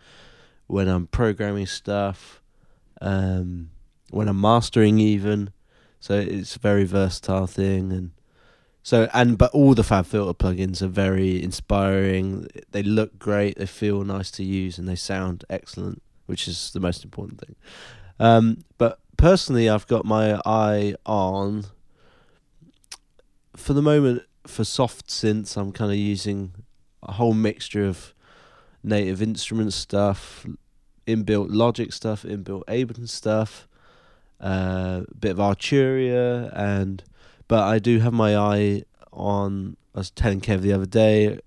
when 0.68 0.88
I'm 0.88 1.08
programming 1.08 1.68
stuff, 1.68 2.42
um, 3.00 3.70
when 4.10 4.28
I'm 4.28 4.42
mastering 4.42 5.00
even. 5.00 5.52
So 6.00 6.16
it's 6.16 6.56
a 6.56 6.60
very 6.60 6.84
versatile 6.84 7.48
thing 7.48 7.92
and 7.92 8.12
so 8.84 9.08
and 9.14 9.38
but 9.38 9.52
all 9.52 9.76
the 9.76 9.84
Fab 9.84 10.08
Filter 10.08 10.34
plugins 10.34 10.82
are 10.82 10.88
very 10.88 11.42
inspiring. 11.42 12.48
They 12.72 12.82
look 12.82 13.20
great, 13.20 13.58
they 13.58 13.68
feel 13.68 14.04
nice 14.04 14.32
to 14.32 14.44
use 14.44 14.80
and 14.80 14.88
they 14.88 14.96
sound 14.96 15.46
excellent 15.50 16.02
which 16.26 16.48
is 16.48 16.72
the 16.72 16.80
most 16.80 17.04
important 17.04 17.42
thing. 17.42 17.56
Um, 18.20 18.64
but 18.78 19.00
personally, 19.18 19.70
I've 19.70 19.86
got 19.88 20.06
my 20.06 20.40
eye 20.46 20.96
on, 21.06 21.66
for 23.56 23.74
the 23.74 23.82
moment, 23.82 24.24
for 24.48 24.64
soft 24.64 25.08
synths, 25.08 25.58
I'm 25.58 25.72
kind 25.72 25.92
of 25.92 25.98
using 25.98 26.54
a 27.04 27.14
whole 27.14 27.34
mixture 27.34 27.86
of 27.86 28.14
native 28.84 29.22
instrument 29.22 29.74
stuff, 29.74 30.46
inbuilt 31.08 31.48
Logic 31.50 31.92
stuff, 31.94 32.24
inbuilt 32.24 32.64
Ableton 32.66 33.08
stuff, 33.08 33.68
uh, 34.42 35.02
a 35.08 35.16
bit 35.16 35.32
of 35.32 35.38
Arturia, 35.38 36.52
and 36.56 37.04
but 37.48 37.64
I 37.64 37.80
do 37.80 38.00
have 38.00 38.14
my 38.14 38.36
eye 38.36 38.84
on. 39.12 39.78
I 39.94 40.00
was 40.00 40.10
telling 40.10 40.40
Kev 40.40 40.62
the 40.62 40.74
other 40.74 40.86
day, 40.86 41.40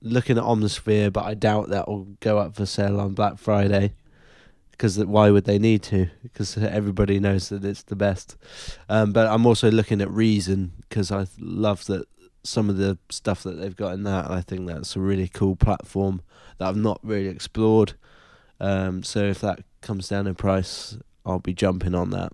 looking 0.00 0.38
at 0.38 0.44
Omnisphere, 0.44 1.12
but 1.12 1.24
I 1.24 1.34
doubt 1.34 1.68
that 1.68 1.88
will 1.88 2.06
go 2.20 2.38
up 2.38 2.56
for 2.56 2.64
sale 2.64 2.98
on 3.00 3.14
Black 3.14 3.38
Friday. 3.38 3.92
Because 4.80 4.98
why 5.04 5.30
would 5.30 5.44
they 5.44 5.58
need 5.58 5.82
to? 5.82 6.08
Because 6.22 6.56
everybody 6.56 7.20
knows 7.20 7.50
that 7.50 7.66
it's 7.66 7.82
the 7.82 7.96
best. 7.96 8.38
Um, 8.88 9.12
but 9.12 9.26
I'm 9.26 9.44
also 9.44 9.70
looking 9.70 10.00
at 10.00 10.10
Reason 10.10 10.72
because 10.88 11.12
I 11.12 11.26
love 11.38 11.84
that 11.84 12.06
some 12.44 12.70
of 12.70 12.78
the 12.78 12.96
stuff 13.10 13.42
that 13.42 13.60
they've 13.60 13.76
got 13.76 13.92
in 13.92 14.04
that. 14.04 14.30
I 14.30 14.40
think 14.40 14.66
that's 14.66 14.96
a 14.96 15.00
really 15.00 15.28
cool 15.28 15.54
platform 15.54 16.22
that 16.56 16.66
I've 16.66 16.78
not 16.78 16.98
really 17.02 17.28
explored. 17.28 17.92
Um, 18.58 19.02
so 19.02 19.18
if 19.24 19.42
that 19.42 19.60
comes 19.82 20.08
down 20.08 20.26
in 20.26 20.34
price, 20.34 20.96
I'll 21.26 21.40
be 21.40 21.52
jumping 21.52 21.94
on 21.94 22.08
that. 22.12 22.32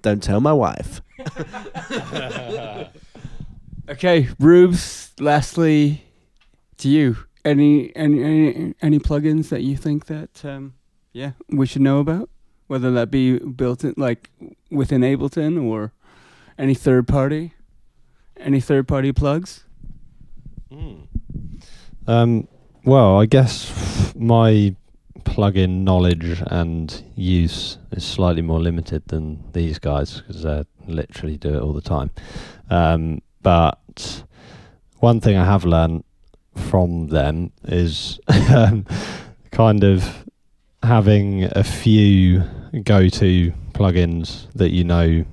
Don't 0.00 0.22
tell 0.22 0.40
my 0.40 0.52
wife. 0.52 1.02
Okay, 3.88 4.28
Rubes, 4.38 5.10
lastly, 5.18 6.04
to 6.76 6.88
you. 6.88 7.16
any 7.44 7.90
any 7.96 8.22
any 8.22 8.74
any 8.80 8.98
plugins 9.00 9.48
that 9.48 9.62
you 9.62 9.76
think 9.76 10.06
that 10.06 10.44
um, 10.44 10.74
yeah 11.12 11.32
we 11.48 11.66
should 11.66 11.82
know 11.82 12.00
about, 12.00 12.28
whether 12.66 12.90
that 12.92 13.10
be 13.10 13.38
built 13.38 13.84
in 13.84 13.94
like 13.96 14.30
within 14.70 15.02
Ableton 15.02 15.62
or 15.62 15.92
any 16.58 16.74
third 16.74 17.08
party, 17.08 17.54
any 18.36 18.60
third 18.60 18.86
party 18.86 19.12
plugs. 19.12 19.64
Um, 22.06 22.48
well, 22.84 23.20
I 23.20 23.26
guess 23.26 24.14
my 24.16 24.74
plugin 25.20 25.82
knowledge 25.82 26.42
and 26.46 27.04
use 27.14 27.78
is 27.92 28.04
slightly 28.04 28.42
more 28.42 28.60
limited 28.60 29.06
than 29.08 29.42
these 29.52 29.78
guys 29.78 30.20
because 30.20 30.42
they 30.42 30.64
literally 30.86 31.36
do 31.36 31.54
it 31.54 31.62
all 31.62 31.72
the 31.72 31.80
time. 31.80 32.10
Um, 32.68 33.22
but 33.42 34.24
one 34.98 35.20
thing 35.20 35.36
I 35.36 35.44
have 35.44 35.64
learned 35.64 36.04
from 36.54 37.08
them 37.08 37.52
is 37.64 38.20
um, 38.54 38.86
kind 39.50 39.84
of 39.84 40.24
having 40.82 41.44
a 41.44 41.64
few 41.64 42.42
go-to 42.84 43.52
plugins 43.72 44.50
that 44.54 44.70
you 44.70 44.84
know 44.84 45.24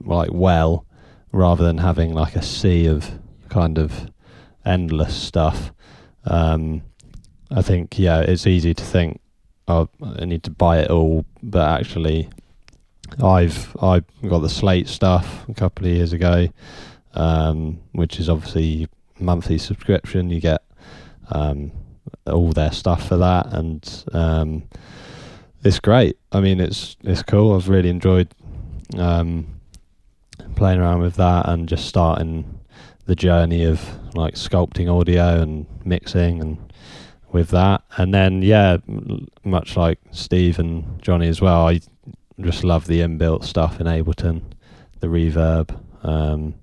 like 0.00 0.30
well, 0.32 0.86
rather 1.32 1.64
than 1.64 1.78
having 1.78 2.12
like 2.12 2.36
a 2.36 2.42
sea 2.42 2.86
of 2.86 3.10
kind 3.48 3.78
of 3.78 4.10
endless 4.64 5.14
stuff. 5.14 5.72
Um, 6.24 6.82
I 7.50 7.62
think 7.62 7.98
yeah, 7.98 8.20
it's 8.20 8.46
easy 8.46 8.74
to 8.74 8.84
think 8.84 9.20
oh, 9.68 9.88
I 10.02 10.24
need 10.24 10.42
to 10.44 10.50
buy 10.50 10.78
it 10.78 10.90
all, 10.90 11.24
but 11.42 11.68
actually, 11.80 12.28
I've 13.22 13.76
I 13.80 14.02
got 14.26 14.40
the 14.40 14.48
Slate 14.48 14.88
stuff 14.88 15.48
a 15.48 15.54
couple 15.54 15.86
of 15.86 15.92
years 15.92 16.12
ago, 16.12 16.48
um, 17.14 17.80
which 17.92 18.18
is 18.18 18.28
obviously 18.28 18.88
monthly 19.18 19.58
subscription. 19.58 20.30
You 20.30 20.40
get 20.40 20.62
um, 21.30 21.72
all 22.26 22.52
their 22.52 22.72
stuff 22.72 23.08
for 23.08 23.16
that, 23.16 23.52
and 23.52 24.04
um, 24.12 24.62
it's 25.62 25.80
great. 25.80 26.18
I 26.32 26.40
mean, 26.40 26.60
it's 26.60 26.96
it's 27.02 27.22
cool. 27.22 27.54
I've 27.54 27.68
really 27.68 27.88
enjoyed 27.88 28.28
um, 28.96 29.46
playing 30.56 30.80
around 30.80 31.00
with 31.00 31.16
that 31.16 31.48
and 31.48 31.68
just 31.68 31.86
starting 31.86 32.60
the 33.06 33.14
journey 33.14 33.64
of 33.64 33.82
like 34.14 34.34
sculpting 34.34 34.88
audio 34.88 35.40
and 35.40 35.66
mixing 35.84 36.40
and 36.40 36.72
with 37.32 37.50
that. 37.50 37.82
And 37.96 38.14
then 38.14 38.42
yeah, 38.42 38.78
much 39.44 39.76
like 39.76 39.98
Steve 40.10 40.58
and 40.58 41.02
Johnny 41.02 41.28
as 41.28 41.40
well, 41.40 41.68
I 41.68 41.80
just 42.40 42.64
love 42.64 42.86
the 42.86 43.00
inbuilt 43.00 43.44
stuff 43.44 43.80
in 43.80 43.86
Ableton. 43.86 44.42
The 45.00 45.08
reverb 45.08 45.76
um, 46.02 46.54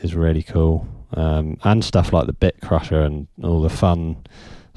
is 0.00 0.14
really 0.14 0.42
cool, 0.42 0.88
um, 1.14 1.58
and 1.62 1.84
stuff 1.84 2.12
like 2.12 2.26
the 2.26 2.32
Bit 2.32 2.60
Crusher 2.62 3.02
and 3.02 3.28
all 3.42 3.62
the 3.62 3.70
fun 3.70 4.16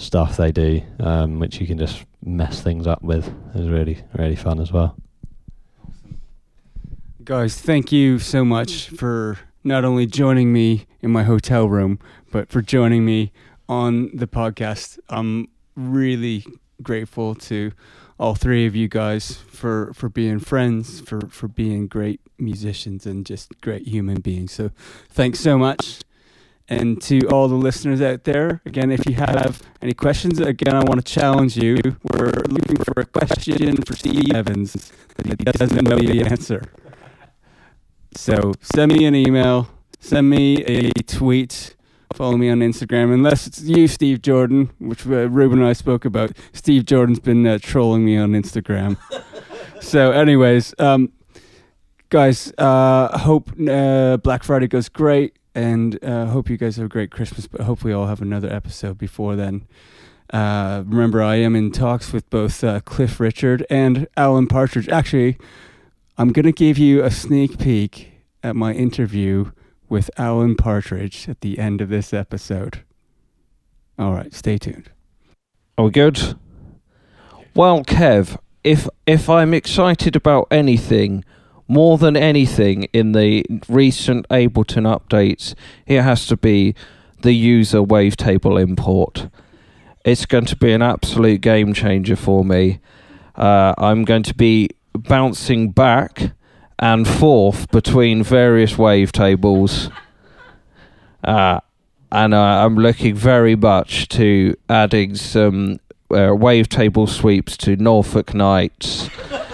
stuff 0.02 0.38
they 0.38 0.52
do, 0.52 0.82
um, 1.00 1.40
which 1.40 1.60
you 1.62 1.68
can 1.68 1.78
just 1.78 2.04
mess 2.24 2.62
things 2.62 2.88
up 2.88 3.02
with, 3.02 3.34
is 3.56 3.70
really 3.70 4.04
really 4.18 4.36
fun 4.36 4.60
as 4.60 4.72
well. 4.72 4.96
Guys, 7.24 7.60
thank 7.60 7.92
you 7.92 8.18
so 8.18 8.44
much 8.44 8.90
for 8.90 9.38
not 9.64 9.86
only 9.86 10.08
joining 10.08 10.52
me 10.52 10.88
in 11.02 11.12
my 11.12 11.24
hotel 11.24 11.70
room, 11.70 12.00
but 12.32 12.50
for 12.50 12.62
joining 12.62 13.06
me 13.06 13.32
on 13.70 14.10
the 14.16 14.28
podcast. 14.28 15.00
I'm 15.08 15.48
really 15.76 16.46
grateful 16.82 17.36
to 17.36 17.72
all 18.20 18.36
three 18.36 18.66
of 18.66 18.76
you 18.76 18.88
guys 18.88 19.34
for, 19.34 19.94
for 19.94 20.10
being 20.10 20.40
friends, 20.40 21.02
for, 21.02 21.22
for 21.30 21.48
being 21.48 21.88
great 21.88 22.22
musicians, 22.38 23.06
and 23.06 23.26
just 23.26 23.60
great 23.62 23.88
human 23.88 24.22
beings. 24.22 24.52
So 24.52 24.72
thanks 25.10 25.40
so 25.40 25.58
much. 25.58 26.02
And 26.70 27.02
to 27.04 27.20
all 27.28 27.48
the 27.48 27.56
listeners 27.56 28.02
out 28.02 28.24
there, 28.24 28.62
again, 28.66 28.92
if 28.92 29.06
you 29.06 29.16
have 29.16 29.62
any 29.82 29.94
questions, 29.94 30.40
again, 30.40 30.76
I 30.76 30.84
want 30.84 31.06
to 31.06 31.14
challenge 31.14 31.58
you. 31.58 31.78
We're 32.14 32.32
looking 32.48 32.78
for 32.78 33.02
a 33.02 33.06
question 33.06 33.82
for 33.82 33.96
Steve 33.96 34.34
Evans 34.34 34.92
that 35.18 35.28
he 35.28 35.36
doesn't 35.36 35.84
know 35.84 35.98
the 35.98 36.22
answer. 36.24 36.64
So 38.16 38.54
send 38.62 38.94
me 38.94 39.06
an 39.06 39.16
email, 39.16 39.70
send 40.00 40.30
me 40.30 40.64
a 40.64 40.92
tweet, 41.04 41.76
follow 42.14 42.38
me 42.38 42.50
on 42.50 42.60
Instagram. 42.60 43.14
Unless 43.14 43.48
it's 43.48 43.62
you, 43.62 43.88
Steve 43.88 44.22
Jordan, 44.22 44.70
which 44.80 45.06
uh, 45.06 45.30
Ruben 45.30 45.60
and 45.60 45.68
I 45.68 45.74
spoke 45.74 46.06
about. 46.06 46.32
Steve 46.54 46.86
Jordan's 46.86 47.20
been 47.20 47.46
uh, 47.48 47.58
trolling 47.62 48.06
me 48.06 48.18
on 48.18 48.32
Instagram. 48.32 48.98
so, 49.82 50.12
anyways, 50.12 50.74
um, 50.80 51.12
guys, 52.10 52.54
uh, 52.58 53.18
hope 53.18 53.52
uh, 53.68 54.18
Black 54.18 54.44
Friday 54.44 54.68
goes 54.68 54.90
great, 54.90 55.36
and 55.54 56.04
uh, 56.04 56.28
hope 56.28 56.50
you 56.50 56.58
guys 56.58 56.78
have 56.78 56.86
a 56.86 56.90
great 56.90 57.12
Christmas. 57.12 57.48
But 57.48 57.62
hopefully, 57.62 57.94
I'll 57.94 58.08
have 58.08 58.22
another 58.22 58.52
episode 58.52 58.98
before 58.98 59.36
then. 59.36 59.68
Uh, 60.32 60.84
remember, 60.86 61.22
I 61.22 61.36
am 61.36 61.56
in 61.56 61.72
talks 61.72 62.14
with 62.14 62.30
both 62.30 62.64
uh, 62.64 62.80
Cliff 62.82 63.20
Richard 63.20 63.66
and 63.70 64.08
Alan 64.16 64.48
Partridge. 64.48 64.88
Actually, 64.88 65.38
I'm 66.18 66.32
going 66.32 66.46
to 66.46 66.52
give 66.52 66.78
you 66.78 67.04
a 67.04 67.12
sneak 67.12 67.60
peek 67.60 68.12
at 68.44 68.56
my 68.56 68.74
interview 68.74 69.52
with 69.90 70.10
Alan 70.18 70.56
Partridge 70.56 71.28
at 71.28 71.42
the 71.42 71.60
end 71.60 71.82
of 71.82 71.90
this 71.90 72.14
episode. 72.14 72.84
All 74.00 74.14
right, 74.14 74.34
stay 74.34 74.58
tuned. 74.58 74.90
Are 75.78 75.86
we 75.86 75.92
good? 75.92 76.38
Well, 77.54 77.84
Kev, 77.84 78.40
if 78.64 78.88
if 79.06 79.30
I'm 79.30 79.54
excited 79.54 80.16
about 80.16 80.48
anything 80.50 81.26
more 81.72 81.98
than 81.98 82.18
anything 82.18 82.84
in 82.92 83.14
the 83.14 83.46
recent 83.70 84.28
Ableton 84.28 84.84
updates, 84.84 85.56
it 85.88 86.02
has 86.02 86.28
to 86.28 86.36
be 86.36 86.76
the 87.22 87.32
user 87.32 87.80
wavetable 87.80 88.62
import. 88.62 89.30
It's 90.04 90.26
going 90.26 90.46
to 90.46 90.58
be 90.58 90.74
an 90.74 90.82
absolute 90.82 91.40
game 91.40 91.74
changer 91.74 92.18
for 92.18 92.44
me. 92.44 92.82
Uh, 93.38 93.74
I'm 93.78 94.04
going 94.04 94.24
to 94.24 94.34
be 94.34 94.72
bouncing 94.94 95.72
back 95.72 96.34
and 96.78 97.08
forth 97.08 97.72
between 97.72 98.22
various 98.22 98.74
wavetables. 98.74 99.90
Uh, 101.24 101.62
and 102.12 102.34
uh, 102.34 102.66
I'm 102.66 102.76
looking 102.76 103.16
very 103.16 103.56
much 103.56 104.10
to 104.10 104.56
adding 104.68 105.16
some 105.16 105.80
uh, 106.10 106.36
wavetable 106.36 107.08
sweeps 107.08 107.56
to 107.58 107.78
Norfolk 107.78 108.34
Nights 108.34 109.10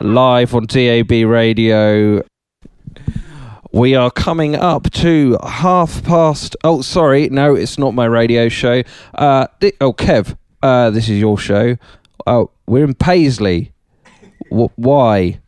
live 0.00 0.54
on 0.54 0.66
DAB 0.66 1.10
radio. 1.10 2.22
We 3.72 3.94
are 3.94 4.10
coming 4.10 4.54
up 4.54 4.90
to 4.92 5.36
half 5.46 6.02
past. 6.02 6.56
Oh, 6.64 6.80
sorry, 6.82 7.28
no, 7.28 7.54
it's 7.54 7.78
not 7.78 7.94
my 7.94 8.06
radio 8.06 8.48
show. 8.48 8.82
Uh, 9.14 9.46
thi- 9.60 9.72
oh, 9.80 9.92
Kev, 9.92 10.36
uh, 10.62 10.90
this 10.90 11.08
is 11.08 11.18
your 11.18 11.36
show. 11.36 11.76
Oh, 12.26 12.50
we're 12.66 12.84
in 12.84 12.94
Paisley. 12.94 13.72
W- 14.50 14.70
why? 14.76 15.40